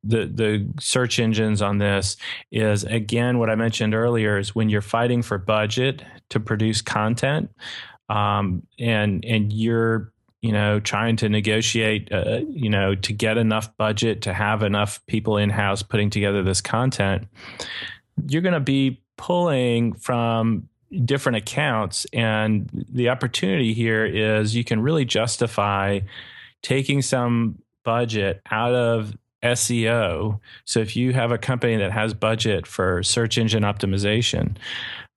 the 0.04 0.26
the 0.26 0.68
search 0.80 1.20
engines 1.20 1.62
on 1.62 1.78
this 1.78 2.18
is 2.52 2.84
again 2.84 3.38
what 3.38 3.50
I 3.50 3.56
mentioned 3.56 3.94
earlier 3.94 4.38
is 4.38 4.56
when 4.56 4.70
you're 4.70 4.82
fighting 4.82 5.22
for 5.22 5.38
budget 5.38 6.04
to 6.30 6.40
produce 6.40 6.82
content, 6.82 7.52
um, 8.10 8.64
and 8.80 9.24
and 9.26 9.54
you're 9.54 10.12
you 10.42 10.52
know 10.52 10.80
trying 10.80 11.18
to 11.18 11.30
negotiate 11.30 12.12
uh, 12.12 12.40
you 12.50 12.70
know 12.70 12.96
to 12.96 13.14
get 13.14 13.38
enough 13.38 13.76
budget 13.78 14.24
to 14.24 14.34
have 14.34 14.64
enough 14.64 15.06
people 15.06 15.38
in 15.38 15.50
house 15.52 15.84
putting 15.84 16.10
together 16.10 16.42
this 16.42 16.62
content, 16.62 17.28
you're 18.28 18.42
going 18.42 18.54
to 18.54 18.60
be 18.60 19.02
pulling 19.18 19.94
from 19.94 20.68
different 21.06 21.38
accounts. 21.38 22.06
And 22.14 22.70
the 22.90 23.10
opportunity 23.10 23.74
here 23.74 24.06
is 24.06 24.56
you 24.56 24.64
can 24.64 24.82
really 24.82 25.06
justify 25.06 26.02
taking 26.62 27.02
some 27.02 27.60
budget 27.84 28.42
out 28.52 28.74
of 28.74 29.16
SEO. 29.44 30.40
So 30.66 30.80
if 30.80 30.96
you 30.96 31.14
have 31.14 31.32
a 31.32 31.38
company 31.38 31.76
that 31.78 31.92
has 31.92 32.14
budget 32.14 32.68
for 32.68 33.02
search 33.02 33.38
engine 33.38 33.64
optimization, 33.64 34.56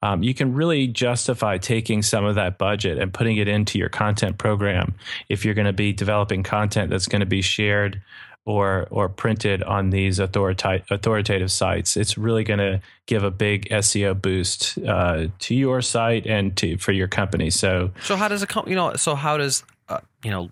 um, 0.02 0.22
you 0.22 0.34
can 0.34 0.54
really 0.54 0.86
justify 0.86 1.58
taking 1.58 2.02
some 2.02 2.24
of 2.24 2.34
that 2.34 2.58
budget 2.58 2.98
and 2.98 3.12
putting 3.12 3.36
it 3.36 3.48
into 3.48 3.78
your 3.78 3.88
content 3.88 4.38
program 4.38 4.94
if 5.28 5.44
you're 5.44 5.54
going 5.54 5.66
to 5.66 5.72
be 5.72 5.92
developing 5.92 6.42
content 6.42 6.90
that's 6.90 7.08
going 7.08 7.20
to 7.20 7.26
be 7.26 7.42
shared 7.42 8.02
or 8.46 8.86
or 8.90 9.08
printed 9.08 9.62
on 9.62 9.90
these 9.90 10.18
authoritative 10.18 10.86
authoritative 10.90 11.50
sites. 11.50 11.96
It's 11.96 12.18
really 12.18 12.44
going 12.44 12.58
to 12.58 12.80
give 13.06 13.22
a 13.24 13.30
big 13.30 13.68
SEO 13.70 14.20
boost 14.20 14.78
uh, 14.86 15.28
to 15.38 15.54
your 15.54 15.80
site 15.82 16.26
and 16.26 16.56
to 16.58 16.76
for 16.78 16.92
your 16.92 17.08
company. 17.08 17.50
So 17.50 17.90
so 18.02 18.16
how 18.16 18.28
does 18.28 18.42
a 18.42 18.46
company 18.46 18.72
you 18.72 18.76
know 18.76 18.94
so 18.96 19.14
how 19.14 19.36
does 19.36 19.64
uh, 19.88 20.00
you 20.22 20.30
know 20.30 20.50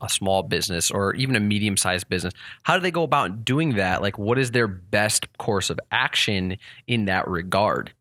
a 0.00 0.08
small 0.08 0.42
business 0.42 0.90
or 0.90 1.14
even 1.14 1.36
a 1.36 1.40
medium 1.40 1.76
sized 1.76 2.08
business 2.08 2.34
how 2.64 2.74
do 2.74 2.80
they 2.82 2.90
go 2.90 3.04
about 3.04 3.44
doing 3.44 3.76
that 3.76 4.02
like 4.02 4.18
what 4.18 4.36
is 4.36 4.50
their 4.50 4.66
best 4.66 5.26
course 5.38 5.70
of 5.70 5.78
action 5.92 6.58
in 6.88 7.04
that 7.04 7.28
regard 7.28 7.92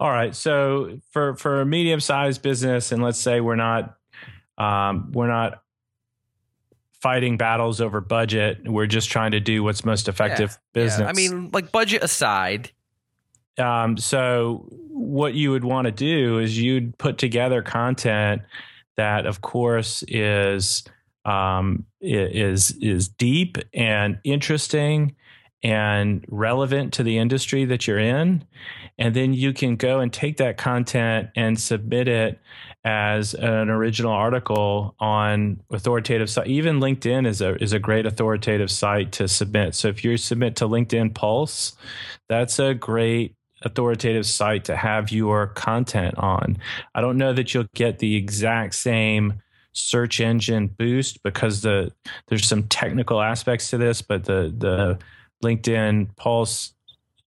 all 0.00 0.10
right 0.10 0.34
so 0.34 0.98
for 1.12 1.34
for 1.36 1.60
a 1.60 1.66
medium 1.66 2.00
sized 2.00 2.42
business 2.42 2.90
and 2.90 3.00
let's 3.00 3.18
say 3.18 3.40
we're 3.40 3.54
not 3.54 3.96
um, 4.58 5.12
we're 5.12 5.28
not 5.28 5.62
fighting 7.00 7.36
battles 7.36 7.80
over 7.80 8.00
budget. 8.00 8.68
We're 8.68 8.86
just 8.86 9.10
trying 9.10 9.32
to 9.32 9.40
do 9.40 9.62
what's 9.62 9.84
most 9.84 10.08
effective 10.08 10.50
yeah, 10.50 10.82
business. 10.82 11.00
Yeah. 11.00 11.08
I 11.08 11.12
mean, 11.12 11.50
like 11.52 11.72
budget 11.72 12.02
aside. 12.02 12.70
Um, 13.58 13.96
so 13.96 14.66
what 14.88 15.34
you 15.34 15.50
would 15.50 15.64
want 15.64 15.86
to 15.86 15.92
do 15.92 16.38
is 16.38 16.58
you'd 16.58 16.96
put 16.98 17.18
together 17.18 17.62
content 17.62 18.42
that, 18.96 19.26
of 19.26 19.40
course, 19.40 20.04
is 20.08 20.84
um, 21.24 21.84
is 22.00 22.70
is 22.80 23.08
deep 23.08 23.58
and 23.74 24.18
interesting 24.24 25.14
and 25.62 26.24
relevant 26.28 26.92
to 26.94 27.02
the 27.02 27.18
industry 27.18 27.64
that 27.66 27.86
you're 27.86 27.98
in. 27.98 28.44
And 28.98 29.14
then 29.14 29.34
you 29.34 29.52
can 29.52 29.76
go 29.76 30.00
and 30.00 30.12
take 30.12 30.38
that 30.38 30.56
content 30.56 31.30
and 31.36 31.58
submit 31.58 32.08
it 32.08 32.40
as 32.84 33.34
an 33.34 33.68
original 33.68 34.12
article 34.12 34.94
on 35.00 35.60
authoritative 35.70 36.30
site. 36.30 36.46
Even 36.46 36.80
LinkedIn 36.80 37.26
is 37.26 37.40
a 37.40 37.62
is 37.62 37.72
a 37.72 37.78
great 37.78 38.06
authoritative 38.06 38.70
site 38.70 39.12
to 39.12 39.28
submit. 39.28 39.74
So 39.74 39.88
if 39.88 40.02
you 40.02 40.16
submit 40.16 40.56
to 40.56 40.68
LinkedIn 40.68 41.14
Pulse, 41.14 41.76
that's 42.28 42.58
a 42.58 42.74
great 42.74 43.34
authoritative 43.62 44.26
site 44.26 44.64
to 44.64 44.76
have 44.76 45.12
your 45.12 45.48
content 45.48 46.16
on. 46.16 46.56
I 46.94 47.02
don't 47.02 47.18
know 47.18 47.34
that 47.34 47.52
you'll 47.52 47.66
get 47.74 47.98
the 47.98 48.16
exact 48.16 48.74
same 48.74 49.42
search 49.72 50.20
engine 50.20 50.68
boost 50.68 51.22
because 51.22 51.62
the 51.62 51.92
there's 52.28 52.46
some 52.46 52.64
technical 52.64 53.20
aspects 53.20 53.68
to 53.70 53.78
this, 53.78 54.00
but 54.02 54.24
the 54.24 54.54
the 54.56 54.98
LinkedIn 55.42 56.16
Pulse 56.16 56.74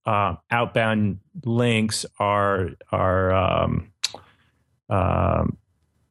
uh, 0.06 0.36
outbound 0.52 1.20
links 1.46 2.06
are 2.20 2.70
are 2.92 3.34
um, 3.34 3.92
um, 4.90 5.58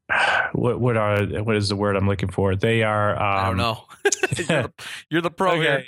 what 0.53 0.81
what 0.81 0.97
are 0.97 1.25
what 1.43 1.57
is 1.57 1.69
the 1.69 1.77
word 1.77 1.97
I'm 1.97 2.09
looking 2.09 2.31
for? 2.31 2.57
They 2.57 2.83
are. 2.83 3.15
Um, 3.15 3.23
I 3.23 3.43
don't 3.43 3.51
um, 3.51 3.57
know. 3.59 3.85
you're, 4.37 4.47
the, 4.47 4.73
you're, 5.11 5.21
the, 5.21 5.31
pro 5.31 5.53
okay. 5.53 5.61
here. 5.61 5.85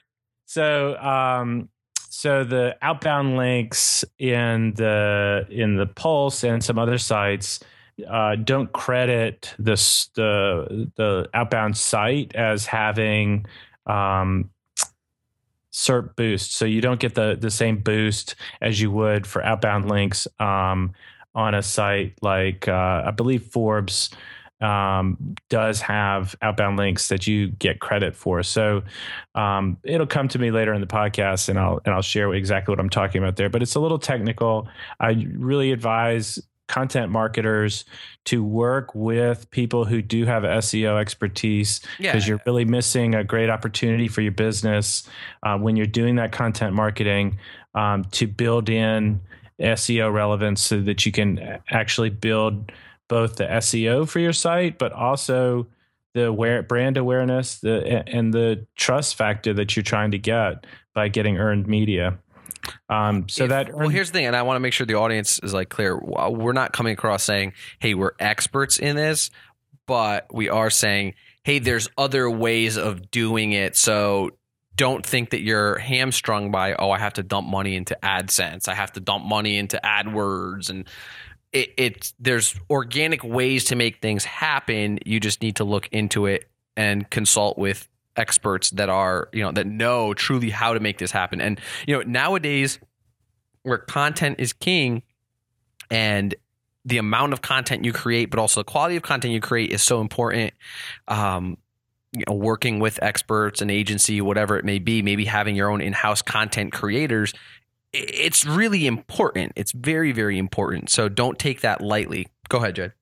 So 0.47 0.97
um, 0.99 1.69
so 2.11 2.45
the 2.45 2.77
outbound 2.83 3.37
links 3.37 4.05
in 4.19 4.75
the 4.75 5.47
in 5.51 5.77
the 5.77 5.87
Pulse 5.87 6.45
and 6.45 6.63
some 6.63 6.79
other 6.79 6.99
sites 6.99 7.61
uh, 8.09 8.37
don't 8.37 8.73
credit 8.73 9.55
this 9.59 10.09
the 10.15 10.91
the 10.97 11.29
outbound 11.35 11.77
site 11.77 12.35
as 12.35 12.67
having 12.67 13.47
um, 13.87 14.51
SERP 15.75 16.15
boost. 16.15 16.53
So 16.53 16.65
you 16.65 16.81
don't 16.81 17.01
get 17.01 17.15
the 17.15 17.37
the 17.39 17.51
same 17.51 17.79
boost 17.79 18.37
as 18.63 18.81
you 18.81 18.91
would 18.93 19.27
for 19.27 19.45
outbound 19.45 19.89
links 19.91 20.29
um, 20.39 20.93
on 21.35 21.55
a 21.55 21.63
site 21.63 22.15
like 22.23 22.69
uh, 22.69 23.03
I 23.05 23.11
believe 23.11 23.43
Forbes 23.43 24.11
um, 24.61 25.35
does 25.51 25.81
have 25.81 26.37
outbound 26.41 26.77
links 26.77 27.09
that 27.09 27.27
you 27.27 27.49
get 27.49 27.81
credit 27.81 28.15
for. 28.15 28.45
So 28.45 28.85
um, 29.35 29.77
it'll 29.83 30.07
come 30.07 30.29
to 30.29 30.39
me 30.39 30.53
later 30.53 30.73
in 30.73 30.81
the 30.81 30.87
podcast, 30.87 31.49
and 31.49 31.59
I'll 31.59 31.81
and 31.85 31.93
I'll 31.93 32.03
share 32.03 32.33
exactly 32.33 32.71
what 32.71 32.79
I'm 32.79 32.89
talking 32.89 33.21
about 33.21 33.35
there. 33.35 33.49
But 33.49 33.63
it's 33.63 33.75
a 33.75 33.81
little 33.81 33.99
technical. 33.99 34.69
I 35.01 35.27
really 35.35 35.73
advise 35.73 36.39
content 36.67 37.11
marketers 37.11 37.85
to 38.25 38.43
work 38.43 38.95
with 38.95 39.51
people 39.51 39.85
who 39.85 40.01
do 40.01 40.25
have 40.25 40.43
SEO 40.45 40.99
expertise 40.99 41.81
because 41.99 42.27
yeah. 42.27 42.31
you're 42.31 42.41
really 42.47 42.65
missing 42.65 43.15
a 43.15 43.23
great 43.23 43.51
opportunity 43.51 44.09
for 44.09 44.23
your 44.23 44.33
business 44.33 45.09
uh, 45.43 45.59
when 45.59 45.77
you're 45.77 45.87
doing 45.87 46.17
that 46.17 46.33
content 46.33 46.75
marketing 46.75 47.39
um, 47.75 48.05
to 48.05 48.27
build 48.27 48.69
in 48.69 49.21
SEO 49.61 50.13
relevance 50.13 50.61
so 50.61 50.81
that 50.81 51.05
you 51.05 51.13
can 51.13 51.61
actually 51.71 52.11
build 52.11 52.73
both 53.09 53.37
the 53.37 53.45
SEO 53.45 54.09
for 54.09 54.19
your 54.19 54.33
site, 54.33 54.79
but 54.79 54.93
also 54.93 55.67
the 56.15 56.27
aware, 56.27 56.63
brand 56.63 56.97
awareness 56.97 57.59
the, 57.61 58.05
and 58.09 58.33
the 58.33 58.67
trust 58.77 59.17
factor 59.17 59.53
that 59.53 59.77
you're 59.77 59.83
trying 59.83 60.13
to 60.13 60.19
get 60.19 60.65
by 60.95 61.09
getting 61.09 61.39
earned 61.39 61.67
media. 61.67 62.19
Um, 62.89 63.29
so 63.29 63.45
if, 63.45 63.51
that 63.51 63.75
well, 63.75 63.89
here's 63.89 64.11
the 64.11 64.19
thing, 64.19 64.27
and 64.27 64.37
I 64.37 64.43
want 64.43 64.57
to 64.57 64.61
make 64.61 64.73
sure 64.73 64.87
the 64.87 64.95
audience 64.95 65.39
is 65.43 65.53
like 65.55 65.69
clear. 65.69 65.99
We're 65.99 66.53
not 66.53 66.73
coming 66.73 66.93
across 66.93 67.23
saying, 67.23 67.53
"Hey, 67.79 67.95
we're 67.95 68.13
experts 68.19 68.79
in 68.79 68.97
this," 68.97 69.31
but 69.87 70.27
we 70.33 70.49
are 70.49 70.71
saying, 70.71 71.15
"Hey, 71.43 71.59
there's 71.59 71.89
other 71.97 72.29
ways 72.31 72.77
of 72.77 73.11
doing 73.11 73.53
it." 73.53 73.77
So 73.77 74.31
don't 74.77 75.05
think 75.05 75.31
that 75.31 75.43
you're 75.43 75.79
hamstrung 75.79 76.51
by, 76.51 76.75
"Oh, 76.75 76.91
I 76.91 76.99
have 76.99 77.15
to 77.15 77.23
dump 77.23 77.49
money 77.49 77.77
into 77.77 77.97
AdSense. 78.03 78.69
I 78.69 78.75
have 78.75 78.93
to 78.93 79.01
dump 79.01 79.25
money 79.25 79.57
into 79.59 79.81
AdWords," 79.83 80.71
and 80.71 80.89
it, 81.53 81.73
it's 81.77 82.15
there's 82.19 82.55
organic 82.69 83.25
ways 83.25 83.65
to 83.67 83.77
make 83.77 84.03
things 84.03 84.25
happen. 84.25 84.99
You 85.07 85.21
just 85.21 85.41
need 85.43 85.57
to 85.57 85.65
look 85.65 85.89
into 85.93 86.27
it 86.27 86.51
and 86.77 87.09
consult 87.09 87.57
with 87.57 87.89
experts 88.17 88.71
that 88.71 88.89
are 88.89 89.29
you 89.33 89.43
know 89.43 89.53
that 89.53 89.67
know 89.67 90.15
truly 90.15 90.51
how 90.51 90.75
to 90.75 90.81
make 90.81 90.99
this 90.99 91.11
happen. 91.11 91.41
And 91.41 91.61
you 91.87 91.97
know 91.97 92.03
nowadays 92.03 92.79
where 93.63 93.79
content 93.79 94.37
is 94.39 94.53
king 94.53 95.03
and 95.91 96.35
the 96.85 96.99
amount 96.99 97.33
of 97.33 97.41
content 97.43 97.85
you 97.85 97.93
create 97.93 98.31
but 98.31 98.39
also 98.39 98.61
the 98.61 98.65
quality 98.65 98.97
of 98.97 99.03
content 99.03 99.33
you 99.33 99.41
create 99.41 99.71
is 99.71 99.83
so 99.83 100.01
important 100.01 100.53
um, 101.09 101.57
you 102.13 102.25
know 102.29 102.35
working 102.35 102.79
with 102.79 103.03
experts 103.03 103.63
an 103.63 103.71
agency 103.71 104.21
whatever 104.21 104.59
it 104.59 104.65
may 104.67 104.79
be 104.79 105.01
maybe 105.01 105.25
having 105.25 105.57
your 105.57 105.71
own 105.71 105.81
in-house 105.81 106.21
content 106.21 106.73
creators 106.73 107.33
it's 107.95 108.45
really 108.45 108.87
important. 108.87 109.53
It's 109.57 109.73
very 109.73 110.13
very 110.13 110.39
important. 110.39 110.91
So 110.91 111.09
don't 111.09 111.39
take 111.39 111.61
that 111.61 111.81
lightly. 111.81 112.27
Go 112.49 112.59
ahead 112.59 112.77
jed 112.77 112.93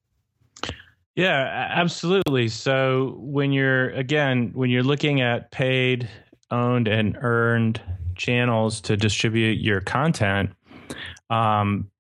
yeah, 1.15 1.69
absolutely. 1.71 2.49
So 2.49 3.17
when 3.19 3.53
you're 3.53 3.91
again 3.91 4.51
when 4.55 4.71
you're 4.71 4.83
looking 4.83 5.21
at 5.21 5.51
paid 5.51 6.09
owned 6.51 6.89
and 6.89 7.17
earned 7.21 7.81
channels 8.15 8.81
to 8.83 8.97
distribute 8.97 9.61
your 9.61 9.81
content, 9.81 10.51
um, 11.31 11.91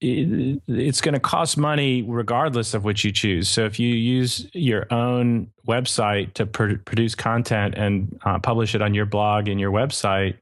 it, 0.00 0.60
it's 0.66 1.00
going 1.00 1.14
to 1.14 1.20
cost 1.20 1.56
money 1.56 2.02
regardless 2.02 2.74
of 2.74 2.84
what 2.84 3.02
you 3.04 3.12
choose. 3.12 3.48
So 3.48 3.64
if 3.64 3.78
you 3.78 3.94
use 3.94 4.48
your 4.52 4.92
own 4.92 5.50
website 5.66 6.34
to 6.34 6.46
pr- 6.46 6.76
produce 6.84 7.14
content 7.14 7.74
and 7.76 8.18
uh, 8.24 8.38
publish 8.38 8.74
it 8.74 8.82
on 8.82 8.94
your 8.94 9.06
blog 9.06 9.48
and 9.48 9.60
your 9.60 9.70
website, 9.70 10.36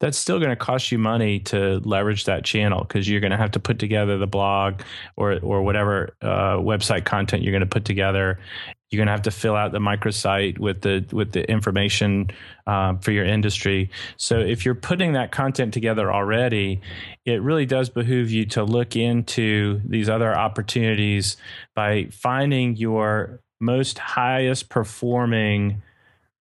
that's 0.00 0.16
still 0.18 0.38
going 0.38 0.50
to 0.50 0.56
cost 0.56 0.90
you 0.90 0.98
money 0.98 1.38
to 1.38 1.78
leverage 1.84 2.24
that 2.24 2.42
channel 2.42 2.80
because 2.80 3.08
you're 3.08 3.20
going 3.20 3.30
to 3.30 3.36
have 3.36 3.52
to 3.52 3.60
put 3.60 3.78
together 3.78 4.18
the 4.18 4.26
blog 4.26 4.80
or 5.16 5.38
or 5.42 5.62
whatever 5.62 6.14
uh, 6.22 6.56
website 6.56 7.04
content 7.04 7.42
you're 7.42 7.52
going 7.52 7.60
to 7.60 7.66
put 7.66 7.84
together. 7.84 8.40
You're 8.90 8.98
going 8.98 9.06
to 9.06 9.12
have 9.12 9.22
to 9.22 9.30
fill 9.30 9.54
out 9.54 9.70
the 9.70 9.78
microsite 9.78 10.58
with 10.58 10.80
the 10.80 11.04
with 11.12 11.32
the 11.32 11.48
information 11.48 12.30
uh, 12.66 12.96
for 12.96 13.12
your 13.12 13.26
industry. 13.26 13.90
So 14.16 14.38
if 14.38 14.64
you're 14.64 14.74
putting 14.74 15.12
that 15.12 15.30
content 15.30 15.74
together 15.74 16.12
already, 16.12 16.80
it 17.26 17.42
really 17.42 17.66
does 17.66 17.90
behoove 17.90 18.30
you 18.30 18.46
to 18.46 18.64
look 18.64 18.96
into 18.96 19.80
these 19.84 20.08
other 20.08 20.34
opportunities 20.34 21.36
by 21.76 22.06
finding 22.10 22.74
your 22.76 23.40
most 23.60 23.98
highest 23.98 24.70
performing 24.70 25.82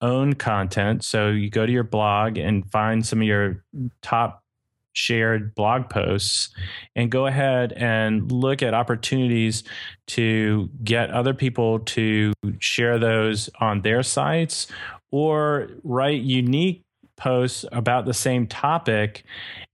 own 0.01 0.33
content. 0.33 1.03
So 1.03 1.29
you 1.29 1.49
go 1.49 1.65
to 1.65 1.71
your 1.71 1.83
blog 1.83 2.37
and 2.37 2.69
find 2.71 3.05
some 3.05 3.21
of 3.21 3.27
your 3.27 3.63
top 4.01 4.43
shared 4.93 5.55
blog 5.55 5.89
posts 5.89 6.49
and 6.95 7.11
go 7.11 7.27
ahead 7.27 7.73
and 7.73 8.31
look 8.31 8.61
at 8.61 8.73
opportunities 8.73 9.63
to 10.07 10.69
get 10.83 11.09
other 11.11 11.33
people 11.33 11.79
to 11.79 12.33
share 12.59 12.97
those 12.99 13.49
on 13.59 13.81
their 13.81 14.03
sites 14.03 14.67
or 15.11 15.69
write 15.83 16.21
unique 16.21 16.83
posts 17.15 17.65
about 17.71 18.05
the 18.05 18.13
same 18.13 18.47
topic 18.47 19.23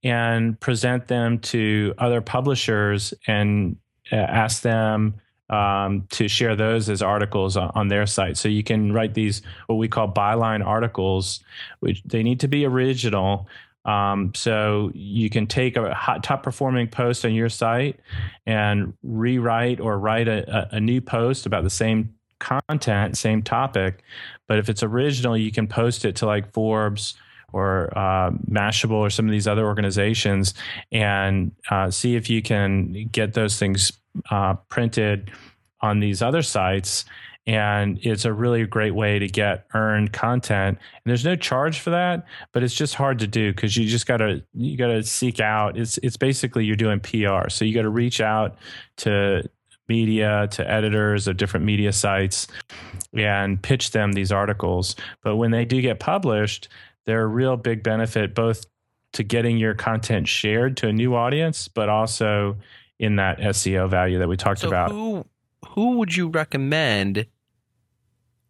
and 0.03 0.59
present 0.59 1.07
them 1.07 1.39
to 1.39 1.93
other 1.97 2.21
publishers 2.21 3.13
and 3.27 3.77
uh, 4.11 4.15
ask 4.15 4.61
them 4.61 5.15
um, 5.49 6.07
to 6.11 6.27
share 6.27 6.55
those 6.55 6.89
as 6.89 7.01
articles 7.01 7.55
on, 7.57 7.87
their 7.87 8.05
site. 8.07 8.37
So 8.37 8.49
you 8.49 8.63
can 8.63 8.91
write 8.91 9.13
these 9.13 9.41
what 9.67 9.75
we 9.75 9.87
call 9.87 10.11
byline 10.11 10.65
articles, 10.65 11.41
which 11.79 12.01
they 12.03 12.23
need 12.23 12.39
to 12.39 12.47
be 12.47 12.65
original. 12.65 13.47
Um, 13.85 14.33
so 14.33 14.91
you 14.95 15.29
can 15.29 15.45
take 15.45 15.77
a 15.77 15.93
hot, 15.93 16.23
top 16.23 16.41
performing 16.41 16.87
post 16.87 17.23
on 17.23 17.33
your 17.35 17.49
site 17.49 17.99
and 18.47 18.93
rewrite 19.03 19.79
or 19.79 19.99
write 19.99 20.27
a, 20.27 20.73
a, 20.73 20.77
a 20.77 20.79
new 20.79 21.01
post 21.01 21.45
about 21.45 21.63
the 21.63 21.69
same 21.69 22.15
content, 22.39 23.15
same 23.15 23.43
topic. 23.43 24.03
But 24.47 24.57
if 24.57 24.69
it's 24.69 24.81
original, 24.81 25.37
you 25.37 25.51
can 25.51 25.67
post 25.67 26.05
it 26.05 26.15
to 26.17 26.25
like 26.25 26.51
Forbes 26.51 27.13
or 27.53 27.95
uh, 27.97 28.31
Mashable 28.49 28.91
or 28.91 29.09
some 29.11 29.25
of 29.25 29.31
these 29.31 29.47
other 29.47 29.65
organizations 29.65 30.55
and 30.91 31.51
uh, 31.69 31.91
see 31.91 32.15
if 32.15 32.29
you 32.29 32.41
can 32.41 33.07
get 33.11 33.33
those 33.33 33.59
things 33.59 33.93
uh, 34.29 34.55
printed 34.69 35.31
on 35.81 35.99
these 35.99 36.21
other 36.21 36.41
sites 36.41 37.05
and 37.47 37.99
it's 38.01 38.25
a 38.25 38.33
really 38.33 38.65
great 38.65 38.95
way 38.95 39.19
to 39.19 39.27
get 39.27 39.67
earned 39.75 40.11
content. 40.11 40.79
And 40.79 41.03
there's 41.05 41.25
no 41.25 41.35
charge 41.35 41.79
for 41.79 41.91
that 41.91 42.25
but 42.53 42.63
it's 42.63 42.73
just 42.73 42.95
hard 42.95 43.19
to 43.19 43.27
do 43.27 43.53
because 43.53 43.77
you 43.77 43.87
just 43.87 44.07
gotta 44.07 44.43
you 44.53 44.77
gotta 44.77 45.03
seek 45.03 45.39
out 45.39 45.77
it's 45.77 45.97
it's 45.99 46.17
basically 46.17 46.65
you're 46.65 46.75
doing 46.75 46.99
pr 46.99 47.49
so 47.49 47.65
you 47.65 47.73
gotta 47.73 47.89
reach 47.89 48.21
out 48.21 48.57
to 48.97 49.47
media 49.87 50.47
to 50.51 50.67
editors 50.69 51.27
of 51.27 51.37
different 51.37 51.65
media 51.65 51.93
sites 51.93 52.47
and 53.13 53.61
pitch 53.61 53.91
them 53.91 54.13
these 54.13 54.31
articles. 54.31 54.95
But 55.23 55.35
when 55.35 55.51
they 55.51 55.65
do 55.65 55.81
get 55.81 55.99
published 55.99 56.69
they're 57.05 57.23
a 57.23 57.27
real 57.27 57.55
big 57.55 57.83
benefit 57.83 58.33
both 58.33 58.65
to 59.13 59.23
getting 59.23 59.57
your 59.57 59.75
content 59.75 60.27
shared 60.27 60.75
to 60.77 60.87
a 60.87 60.93
new 60.93 61.15
audience 61.15 61.67
but 61.67 61.87
also 61.87 62.57
in 62.99 63.17
that 63.17 63.39
SEO 63.39 63.89
value 63.89 64.19
that 64.19 64.27
we 64.27 64.37
talked 64.37 64.61
so 64.61 64.67
about. 64.67 64.91
Who 64.91 65.25
who 65.69 65.97
would 65.97 66.15
you 66.15 66.29
recommend 66.29 67.25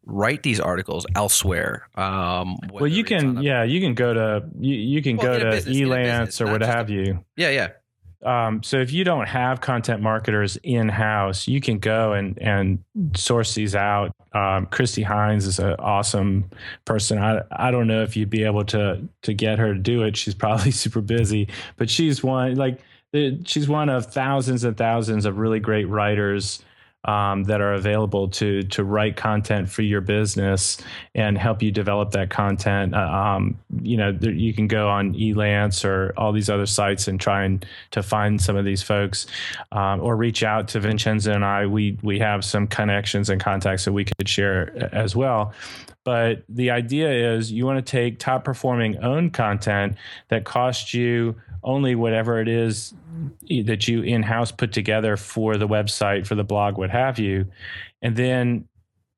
write 0.06 0.44
these 0.44 0.60
articles 0.60 1.06
elsewhere? 1.16 1.88
Um, 1.96 2.58
well, 2.72 2.88
you 2.88 3.04
can 3.04 3.42
yeah, 3.42 3.64
you 3.64 3.82
can 3.82 3.94
go 3.94 4.14
to 4.14 4.46
you, 4.60 4.76
you 4.76 5.02
can 5.02 5.18
well, 5.18 5.28
go 5.28 5.40
to 5.40 5.46
business, 5.52 5.78
Elance 5.78 6.42
or 6.42 6.52
what 6.52 6.62
have 6.62 6.90
a, 6.90 6.94
you. 6.94 7.26
Yeah, 7.36 7.50
yeah. 7.50 7.70
Um, 8.24 8.64
so 8.64 8.78
if 8.78 8.92
you 8.92 9.04
don't 9.04 9.28
have 9.28 9.62
content 9.62 10.02
marketers 10.02 10.58
in 10.64 10.90
house, 10.90 11.48
you 11.48 11.62
can 11.62 11.78
go 11.78 12.14
and 12.14 12.38
and 12.42 12.84
source 13.16 13.54
these 13.54 13.76
out. 13.76 14.16
Um, 14.34 14.66
Kristi 14.68 15.04
Hines 15.04 15.46
is 15.46 15.60
an 15.60 15.76
awesome 15.80 16.50
person. 16.86 17.20
I 17.20 17.42
I 17.52 17.72
don't 17.72 17.88
know 17.88 18.02
if 18.02 18.18
you'd 18.18 18.32
be 18.32 18.44
able 18.44 18.66
to 18.66 19.08
to 19.24 19.34
get 19.34 19.60
her 19.60 19.74
to 19.74 19.80
do 19.80 20.04
it. 20.04 20.18
She's 20.18 20.34
probably 20.34 20.72
super 20.84 21.02
busy, 21.02 21.50
but 21.78 21.90
she's 21.90 22.24
one 22.24 22.56
like 22.56 22.80
she's 23.45 23.67
one 23.67 23.89
of 23.89 24.08
thousands 24.08 24.63
and 24.63 24.78
thousands 24.78 25.25
of 25.25 25.38
really 25.38 25.60
great 25.60 25.86
writers 25.86 26.63
um, 27.06 27.43
that 27.43 27.62
are 27.62 27.73
available 27.73 28.28
to 28.28 28.63
to 28.63 28.84
write 28.84 29.15
content 29.15 29.69
for 29.69 29.84
your 29.84 30.01
business 30.01 30.78
and 31.13 31.38
help 31.38 31.62
you 31.62 31.71
develop 31.71 32.12
that 32.12 32.30
content. 32.30 32.95
Uh, 32.95 32.99
um, 32.99 33.60
you 33.82 33.95
know, 33.95 34.12
there, 34.12 34.32
you 34.32 34.54
can 34.54 34.67
go 34.67 34.89
on 34.89 35.13
Elance 35.13 35.86
or 35.86 36.13
all 36.17 36.32
these 36.32 36.49
other 36.49 36.65
sites 36.65 37.08
and 37.08 37.19
try 37.19 37.43
and 37.43 37.65
to 37.91 38.01
find 38.01 38.41
some 38.41 38.56
of 38.56 38.65
these 38.65 38.82
folks, 38.82 39.28
um, 39.71 40.01
or 40.01 40.15
reach 40.15 40.43
out 40.43 40.67
to 40.69 40.80
Vincenzo 40.80 41.32
and 41.32 41.45
I. 41.45 41.67
We 41.67 41.97
we 42.01 42.19
have 42.19 42.43
some 42.43 42.67
connections 42.67 43.30
and 43.30 43.39
contacts 43.39 43.86
that 43.86 43.93
we 43.93 44.06
could 44.06 44.28
share 44.28 44.89
as 44.91 45.15
well. 45.15 45.54
But 46.04 46.43
the 46.49 46.69
idea 46.69 47.36
is 47.36 47.51
you 47.51 47.65
want 47.65 47.84
to 47.84 47.91
take 47.91 48.19
top 48.19 48.43
performing 48.43 48.97
owned 49.04 49.34
content 49.34 49.95
that 50.30 50.45
costs 50.45 50.93
you 50.93 51.36
only 51.63 51.95
whatever 51.95 52.39
it 52.39 52.47
is 52.47 52.93
that 53.65 53.88
you 53.88 54.01
in 54.01 54.23
house 54.23 54.51
put 54.51 54.71
together 54.71 55.17
for 55.17 55.58
the 55.58 55.67
website, 55.67 56.25
for 56.28 56.36
the 56.36 56.43
blog, 56.43 56.78
what 56.78 56.89
have 56.89 57.19
you, 57.19 57.45
and 58.01 58.15
then 58.15 58.67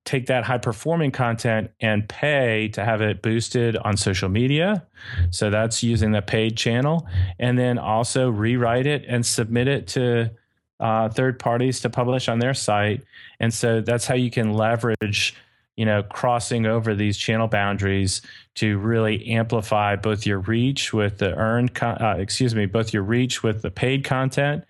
take 0.06 0.28
that 0.28 0.46
high 0.46 0.58
performing 0.58 1.12
content 1.12 1.70
and 1.82 2.08
pay 2.08 2.70
to 2.70 2.86
have 2.86 3.02
it 3.02 3.22
boosted 3.22 3.76
on 3.76 3.98
social 3.98 4.30
media. 4.30 4.86
So 5.32 5.50
that's 5.50 5.84
using 5.84 6.12
the 6.12 6.22
paid 6.22 6.56
channel, 6.56 7.06
and 7.40 7.60
then 7.60 7.78
also 7.78 8.30
rewrite 8.30 8.88
it 8.88 9.04
and 9.08 9.26
submit 9.26 9.68
it 9.68 9.88
to 9.88 10.32
uh, 10.80 11.10
third 11.10 11.40
parties 11.40 11.82
to 11.82 11.90
publish 11.90 12.30
on 12.30 12.40
their 12.40 12.54
site. 12.54 13.04
And 13.40 13.54
so 13.54 13.82
that's 13.82 14.08
how 14.08 14.16
you 14.16 14.32
can 14.32 14.54
leverage 14.54 15.36
you 15.78 15.86
know, 15.86 16.04
crossing 16.04 16.66
over 16.66 16.94
these 16.96 17.16
channel 17.16 17.48
boundaries 17.48 18.22
to 18.56 18.78
really 18.80 19.28
amplify 19.28 19.96
both 19.96 20.26
your 20.26 20.40
reach 20.40 20.92
with 20.92 21.20
the 21.20 21.34
earned, 21.36 21.76
con- 21.76 22.02
uh, 22.02 22.16
excuse 22.18 22.56
me, 22.56 22.66
both 22.66 22.92
your 22.92 23.04
reach 23.04 23.44
with 23.44 23.62
the 23.62 23.72
paid 23.72 24.04
content 24.04 24.66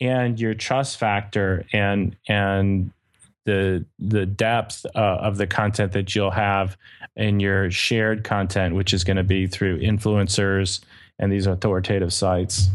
and 0.00 0.40
your 0.40 0.54
trust 0.54 0.96
factor 0.96 1.66
and 1.72 2.16
and 2.28 2.92
the 3.44 3.84
the 3.98 4.24
depth 4.24 4.86
uh, 4.94 4.98
of 4.98 5.36
the 5.36 5.46
content 5.46 5.92
that 5.92 6.14
you'll 6.14 6.30
have 6.30 6.76
in 7.16 7.40
your 7.40 7.70
shared 7.70 8.24
content, 8.24 8.74
which 8.74 8.94
is 8.94 9.04
going 9.04 9.16
to 9.16 9.24
be 9.24 9.46
through 9.46 9.80
influencers 9.80 10.80
and 11.18 11.32
these 11.32 11.46
authoritative 11.46 12.12
sites. 12.12 12.68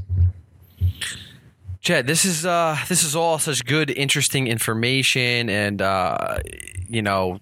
Jed, 1.80 2.08
this 2.08 2.26
is 2.26 2.46
uh, 2.46 2.78
this 2.90 3.04
is 3.04 3.16
all 3.16 3.40
such 3.40 3.66
good, 3.66 3.90
interesting 3.90 4.48
information, 4.48 5.50
and 5.50 5.82
uh, 5.82 6.40
you 6.88 7.02
know, 7.02 7.40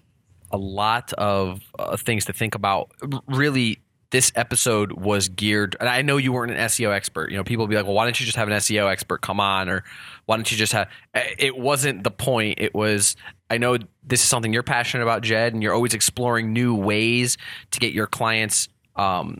a 0.50 0.56
lot 0.56 1.12
of 1.14 1.60
uh, 1.78 1.96
things 1.96 2.24
to 2.26 2.32
think 2.32 2.54
about. 2.54 2.90
Really, 3.26 3.80
this 4.10 4.32
episode 4.34 4.92
was 4.92 5.28
geared, 5.28 5.76
and 5.80 5.88
I 5.88 6.02
know 6.02 6.16
you 6.16 6.32
weren't 6.32 6.52
an 6.52 6.58
SEO 6.58 6.92
expert. 6.94 7.30
You 7.30 7.36
know, 7.36 7.44
people 7.44 7.66
be 7.66 7.76
like, 7.76 7.84
"Well, 7.84 7.94
why 7.94 8.04
don't 8.04 8.18
you 8.18 8.26
just 8.26 8.36
have 8.36 8.48
an 8.48 8.54
SEO 8.54 8.90
expert 8.90 9.20
come 9.20 9.40
on?" 9.40 9.68
Or 9.68 9.84
why 10.26 10.36
don't 10.36 10.50
you 10.50 10.56
just 10.56 10.72
have? 10.72 10.88
It 11.14 11.56
wasn't 11.58 12.04
the 12.04 12.10
point. 12.10 12.58
It 12.58 12.74
was. 12.74 13.16
I 13.50 13.58
know 13.58 13.78
this 14.02 14.22
is 14.22 14.28
something 14.28 14.52
you're 14.52 14.62
passionate 14.62 15.02
about, 15.02 15.22
Jed, 15.22 15.54
and 15.54 15.62
you're 15.62 15.74
always 15.74 15.94
exploring 15.94 16.52
new 16.52 16.74
ways 16.74 17.36
to 17.70 17.80
get 17.80 17.92
your 17.92 18.06
clients. 18.06 18.68
Um, 18.96 19.38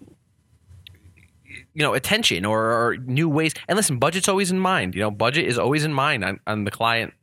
you 1.75 1.85
know, 1.85 1.95
attention 1.95 2.45
or, 2.45 2.61
or 2.61 2.97
new 2.97 3.29
ways. 3.29 3.55
And 3.69 3.77
listen, 3.77 3.99
budget's 3.99 4.29
always 4.29 4.51
in 4.51 4.59
mind. 4.59 4.95
You 4.95 5.03
know, 5.03 5.11
budget 5.11 5.47
is 5.47 5.59
always 5.59 5.85
in 5.85 5.93
mind 5.93 6.25
on, 6.25 6.41
on 6.47 6.65
the 6.65 6.71
client 6.71 7.15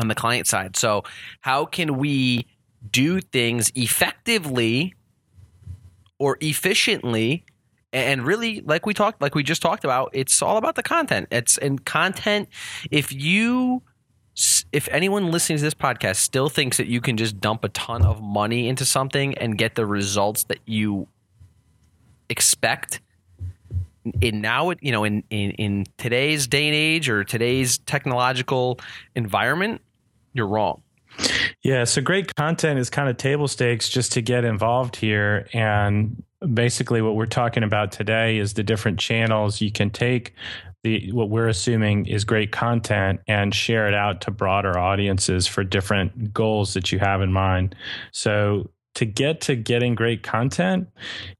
on 0.00 0.08
the 0.08 0.14
client 0.14 0.46
side. 0.46 0.76
So, 0.76 1.04
how 1.40 1.64
can 1.64 1.98
we 1.98 2.46
do 2.90 3.20
things 3.20 3.70
effectively 3.74 4.94
or 6.18 6.36
efficiently 6.40 7.44
and 7.92 8.24
really 8.24 8.60
like 8.62 8.86
we 8.86 8.94
talked 8.94 9.20
like 9.20 9.34
we 9.34 9.42
just 9.42 9.62
talked 9.62 9.84
about 9.84 10.10
it's 10.12 10.40
all 10.42 10.56
about 10.56 10.74
the 10.76 10.82
content. 10.82 11.28
It's 11.30 11.58
and 11.58 11.84
content 11.84 12.48
if 12.90 13.12
you 13.12 13.82
if 14.72 14.88
anyone 14.90 15.30
listening 15.30 15.58
to 15.58 15.64
this 15.64 15.74
podcast 15.74 16.16
still 16.16 16.48
thinks 16.48 16.78
that 16.78 16.86
you 16.86 17.00
can 17.00 17.16
just 17.18 17.38
dump 17.38 17.64
a 17.64 17.68
ton 17.70 18.02
of 18.02 18.22
money 18.22 18.66
into 18.66 18.84
something 18.84 19.36
and 19.36 19.58
get 19.58 19.74
the 19.74 19.84
results 19.84 20.44
that 20.44 20.58
you 20.64 21.06
expect 22.30 23.00
in 24.20 24.40
now 24.40 24.72
you 24.80 24.90
know 24.90 25.04
in, 25.04 25.22
in 25.30 25.50
in 25.52 25.86
today's 25.98 26.46
day 26.46 26.66
and 26.66 26.74
age 26.74 27.08
or 27.08 27.24
today's 27.24 27.78
technological 27.78 28.80
environment 29.14 29.80
you're 30.32 30.46
wrong 30.46 30.82
yeah, 31.62 31.84
so 31.84 32.00
great 32.02 32.34
content 32.34 32.78
is 32.78 32.90
kind 32.90 33.08
of 33.08 33.16
table 33.16 33.48
stakes 33.48 33.88
just 33.88 34.12
to 34.12 34.22
get 34.22 34.44
involved 34.44 34.96
here. 34.96 35.46
And 35.52 36.22
basically 36.52 37.02
what 37.02 37.14
we're 37.14 37.26
talking 37.26 37.62
about 37.62 37.92
today 37.92 38.38
is 38.38 38.54
the 38.54 38.64
different 38.64 38.98
channels 38.98 39.60
you 39.60 39.70
can 39.70 39.90
take 39.90 40.34
the 40.82 41.12
what 41.12 41.30
we're 41.30 41.48
assuming 41.48 42.06
is 42.06 42.24
great 42.24 42.50
content 42.50 43.20
and 43.28 43.54
share 43.54 43.86
it 43.86 43.94
out 43.94 44.20
to 44.22 44.30
broader 44.30 44.78
audiences 44.78 45.46
for 45.46 45.62
different 45.62 46.32
goals 46.32 46.74
that 46.74 46.90
you 46.90 46.98
have 46.98 47.22
in 47.22 47.32
mind. 47.32 47.74
So 48.10 48.70
to 48.96 49.04
get 49.04 49.40
to 49.42 49.54
getting 49.54 49.94
great 49.94 50.22
content, 50.22 50.88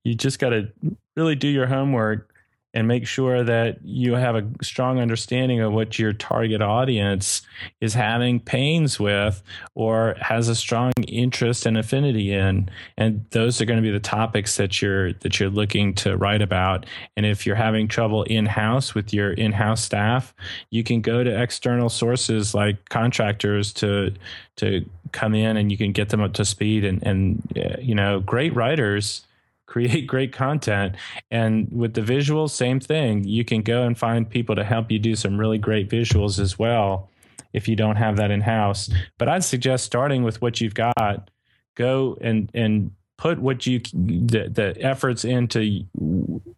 you 0.05 0.15
just 0.15 0.39
got 0.39 0.51
to 0.51 0.69
really 1.17 1.35
do 1.35 1.49
your 1.49 1.67
homework 1.67 2.32
and 2.75 2.89
make 2.89 3.07
sure 3.07 3.45
that 3.45 3.79
you 3.85 4.15
have 4.15 4.37
a 4.37 4.47
strong 4.63 4.99
understanding 4.99 5.61
of 5.61 5.73
what 5.73 5.99
your 5.99 6.13
target 6.13 6.63
audience 6.63 7.43
is 7.81 7.95
having 7.95 8.41
pains 8.41 8.99
with 8.99 9.43
or 9.75 10.17
has 10.21 10.49
a 10.49 10.55
strong 10.55 10.93
interest 11.09 11.67
and 11.67 11.77
affinity 11.77 12.33
in. 12.33 12.69
And 12.97 13.25
those 13.31 13.61
are 13.61 13.65
going 13.65 13.79
to 13.79 13.83
be 13.83 13.91
the 13.91 14.01
topics 14.01 14.57
that 14.57 14.81
you're 14.81 15.13
that 15.15 15.39
you're 15.39 15.51
looking 15.51 15.95
to 15.95 16.17
write 16.17 16.43
about. 16.43 16.87
And 17.17 17.27
if 17.27 17.47
you're 17.47 17.57
having 17.57 17.89
trouble 17.89 18.23
in-house 18.25 18.95
with 18.95 19.13
your 19.13 19.33
in-house 19.33 19.83
staff 19.83 20.35
you 20.71 20.83
can 20.83 21.01
go 21.01 21.23
to 21.23 21.43
external 21.43 21.89
sources 21.89 22.55
like 22.55 22.89
contractors 22.89 23.73
to 23.75 24.13
to 24.57 24.85
come 25.13 25.35
in 25.35 25.57
and 25.57 25.71
you 25.71 25.79
can 25.79 25.93
get 25.93 26.09
them 26.09 26.21
up 26.21 26.33
to 26.35 26.45
speed 26.45 26.85
and 26.85 27.03
and 27.03 27.43
uh, 27.57 27.81
you 27.81 27.95
know 27.95 28.21
great 28.21 28.55
writers 28.55 29.27
create 29.73 30.07
great 30.07 30.33
content. 30.35 30.97
And 31.31 31.67
with 31.73 31.95
the 31.95 32.03
visuals, 32.03 32.51
same 32.51 32.79
thing. 32.79 33.25
You 33.25 33.43
can 33.43 33.63
go 33.63 33.85
and 33.85 33.97
find 33.97 34.29
people 34.29 34.55
to 34.55 34.65
help 34.65 34.91
you 34.91 34.99
do 34.99 35.17
some 35.17 35.39
really 35.39 35.57
great 35.57 35.89
visuals 35.89 36.39
as 36.39 36.59
well 36.59 37.09
if 37.55 37.69
you 37.69 37.75
don't 37.75 37.97
have 37.97 38.17
that 38.17 38.31
in 38.31 38.43
house. 38.43 38.91
But 39.19 39.31
I'd 39.31 39.45
suggest 39.45 39.85
starting 39.85 40.25
with 40.25 40.43
what 40.43 40.61
you've 40.61 40.75
got. 40.75 41.31
Go 41.75 42.19
and 42.21 42.51
and 42.53 42.91
put 43.17 43.39
what 43.39 43.67
you 43.67 43.79
the, 43.95 44.51
the 44.51 44.77
efforts 44.81 45.25
into 45.25 45.85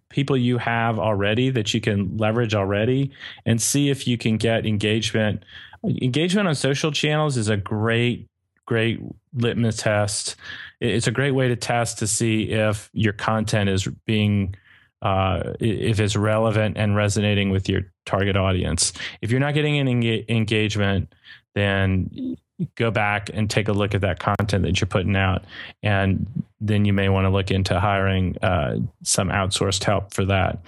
people 0.08 0.36
you 0.36 0.58
have 0.58 0.98
already 0.98 1.50
that 1.50 1.72
you 1.72 1.80
can 1.80 2.16
leverage 2.16 2.54
already 2.54 3.12
and 3.46 3.62
see 3.62 3.90
if 3.90 4.08
you 4.08 4.18
can 4.18 4.38
get 4.38 4.66
engagement 4.66 5.44
engagement 5.84 6.48
on 6.48 6.54
social 6.54 6.90
channels 6.90 7.36
is 7.36 7.48
a 7.48 7.56
great 7.56 8.28
great 8.66 9.00
litmus 9.34 9.76
test. 9.76 10.36
It's 10.80 11.06
a 11.06 11.12
great 11.12 11.32
way 11.32 11.48
to 11.48 11.56
test 11.56 11.98
to 11.98 12.06
see 12.06 12.50
if 12.50 12.90
your 12.92 13.12
content 13.12 13.70
is 13.70 13.86
being 14.06 14.54
uh, 15.02 15.52
if 15.60 16.00
it's 16.00 16.16
relevant 16.16 16.78
and 16.78 16.96
resonating 16.96 17.50
with 17.50 17.68
your 17.68 17.82
target 18.06 18.36
audience. 18.36 18.92
If 19.20 19.30
you're 19.30 19.40
not 19.40 19.52
getting 19.52 19.78
any 19.78 20.24
engagement, 20.28 21.14
then 21.54 22.36
go 22.76 22.90
back 22.90 23.30
and 23.34 23.50
take 23.50 23.68
a 23.68 23.72
look 23.72 23.94
at 23.94 24.00
that 24.00 24.18
content 24.18 24.64
that 24.64 24.80
you're 24.80 24.88
putting 24.88 25.16
out, 25.16 25.44
and 25.82 26.26
then 26.60 26.84
you 26.84 26.92
may 26.92 27.08
want 27.08 27.26
to 27.26 27.30
look 27.30 27.50
into 27.50 27.78
hiring 27.78 28.36
uh, 28.42 28.78
some 29.02 29.28
outsourced 29.28 29.84
help 29.84 30.14
for 30.14 30.24
that. 30.24 30.62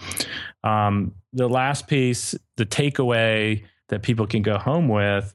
Um, 0.64 1.14
the 1.32 1.48
last 1.48 1.86
piece, 1.86 2.34
the 2.56 2.66
takeaway 2.66 3.64
that 3.88 4.02
people 4.02 4.26
can 4.26 4.42
go 4.42 4.58
home 4.58 4.88
with, 4.88 5.34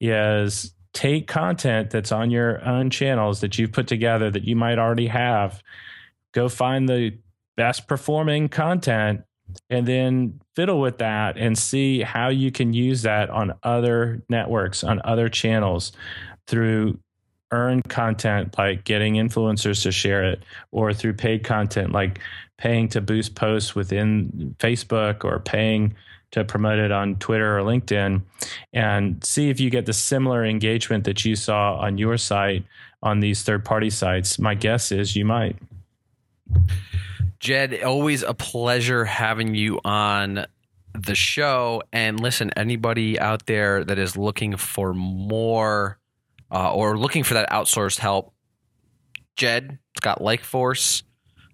is 0.00 0.74
take 0.92 1.26
content 1.26 1.90
that's 1.90 2.12
on 2.12 2.30
your 2.30 2.64
own 2.66 2.90
channels 2.90 3.40
that 3.40 3.58
you've 3.58 3.72
put 3.72 3.86
together 3.86 4.30
that 4.30 4.44
you 4.44 4.56
might 4.56 4.78
already 4.78 5.06
have, 5.06 5.62
go 6.32 6.48
find 6.48 6.88
the 6.88 7.16
best 7.56 7.86
performing 7.86 8.48
content 8.48 9.22
and 9.68 9.86
then 9.86 10.40
fiddle 10.54 10.80
with 10.80 10.98
that 10.98 11.36
and 11.36 11.58
see 11.58 12.02
how 12.02 12.28
you 12.28 12.50
can 12.50 12.72
use 12.72 13.02
that 13.02 13.30
on 13.30 13.52
other 13.62 14.22
networks, 14.28 14.84
on 14.84 15.00
other 15.04 15.28
channels 15.28 15.92
through 16.46 16.98
earned 17.52 17.88
content 17.88 18.54
like 18.58 18.84
getting 18.84 19.14
influencers 19.14 19.82
to 19.82 19.90
share 19.90 20.24
it 20.24 20.44
or 20.70 20.94
through 20.94 21.12
paid 21.12 21.42
content 21.42 21.90
like 21.90 22.20
paying 22.58 22.88
to 22.88 23.00
boost 23.00 23.34
posts 23.34 23.74
within 23.74 24.54
Facebook 24.58 25.24
or 25.24 25.40
paying 25.40 25.94
to 26.32 26.44
promote 26.44 26.78
it 26.78 26.92
on 26.92 27.16
Twitter 27.16 27.58
or 27.58 27.62
LinkedIn 27.62 28.22
and 28.72 29.24
see 29.24 29.50
if 29.50 29.58
you 29.58 29.70
get 29.70 29.86
the 29.86 29.92
similar 29.92 30.44
engagement 30.44 31.04
that 31.04 31.24
you 31.24 31.34
saw 31.36 31.76
on 31.76 31.98
your 31.98 32.16
site 32.16 32.64
on 33.02 33.20
these 33.20 33.42
third 33.42 33.64
party 33.64 33.90
sites. 33.90 34.38
My 34.38 34.54
guess 34.54 34.92
is 34.92 35.16
you 35.16 35.24
might. 35.24 35.56
Jed, 37.40 37.82
always 37.82 38.22
a 38.22 38.34
pleasure 38.34 39.04
having 39.04 39.54
you 39.54 39.80
on 39.84 40.46
the 40.94 41.14
show. 41.14 41.82
And 41.92 42.20
listen, 42.20 42.50
anybody 42.56 43.18
out 43.18 43.46
there 43.46 43.82
that 43.84 43.98
is 43.98 44.16
looking 44.16 44.56
for 44.56 44.92
more 44.92 45.98
uh, 46.52 46.72
or 46.72 46.98
looking 46.98 47.24
for 47.24 47.34
that 47.34 47.50
outsourced 47.50 47.98
help, 47.98 48.32
Jed, 49.36 49.78
Scott 49.96 50.20
Lakeforce, 50.20 51.02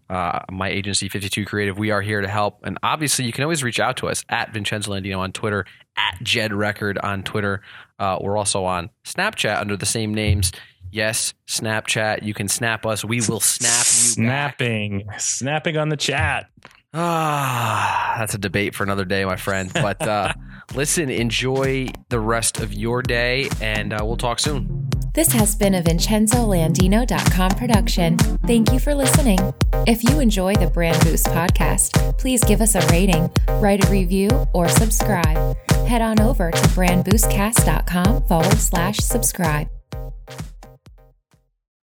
uh, 0.08 0.40
my 0.50 0.68
agency 0.68 1.08
52 1.08 1.44
creative. 1.44 1.78
We 1.78 1.90
are 1.90 2.00
here 2.00 2.20
to 2.20 2.28
help. 2.28 2.60
And 2.64 2.78
obviously 2.82 3.24
you 3.24 3.32
can 3.32 3.42
always 3.42 3.62
reach 3.62 3.80
out 3.80 3.96
to 3.98 4.08
us 4.08 4.24
at 4.28 4.52
vincenzo 4.52 4.92
landino 4.92 5.18
on 5.18 5.32
twitter 5.32 5.66
at 5.96 6.18
jed 6.22 6.52
record 6.52 6.98
on 6.98 7.22
twitter. 7.22 7.62
Uh, 7.98 8.18
we're 8.20 8.36
also 8.36 8.64
on 8.64 8.90
snapchat 9.04 9.60
under 9.60 9.76
the 9.76 9.86
same 9.86 10.14
names. 10.14 10.52
Yes 10.90 11.34
snapchat 11.48 12.22
you 12.22 12.34
can 12.34 12.48
snap 12.48 12.86
us. 12.86 13.04
We 13.04 13.20
will 13.28 13.40
snap 13.40 13.70
you 13.78 13.84
snapping. 13.84 15.06
Back. 15.06 15.20
snapping 15.20 15.76
on 15.76 15.88
the 15.88 15.96
chat. 15.96 16.46
Ah 16.94 18.14
that's 18.18 18.34
a 18.34 18.38
debate 18.38 18.74
for 18.74 18.84
another 18.84 19.04
day 19.04 19.24
my 19.24 19.36
friend. 19.36 19.70
But 19.72 20.00
uh, 20.02 20.32
listen 20.74 21.10
enjoy 21.10 21.88
the 22.08 22.20
rest 22.20 22.60
of 22.60 22.72
your 22.72 23.02
day 23.02 23.48
and 23.60 23.92
uh, 23.92 23.98
we'll 24.02 24.16
talk 24.16 24.38
soon 24.38 24.86
this 25.16 25.32
has 25.32 25.54
been 25.54 25.74
a 25.76 25.82
VincenzoLandino.com 25.82 27.50
production. 27.52 28.18
Thank 28.18 28.70
you 28.70 28.78
for 28.78 28.94
listening. 28.94 29.38
If 29.86 30.04
you 30.04 30.20
enjoy 30.20 30.56
the 30.56 30.66
Brand 30.66 31.02
Boost 31.04 31.24
podcast, 31.28 32.18
please 32.18 32.44
give 32.44 32.60
us 32.60 32.74
a 32.74 32.86
rating, 32.88 33.30
write 33.52 33.82
a 33.82 33.90
review, 33.90 34.28
or 34.52 34.68
subscribe. 34.68 35.56
Head 35.86 36.02
on 36.02 36.20
over 36.20 36.50
to 36.50 36.60
brandboostcast.com 36.60 38.24
forward 38.24 38.58
slash 38.58 38.98
subscribe. 38.98 39.70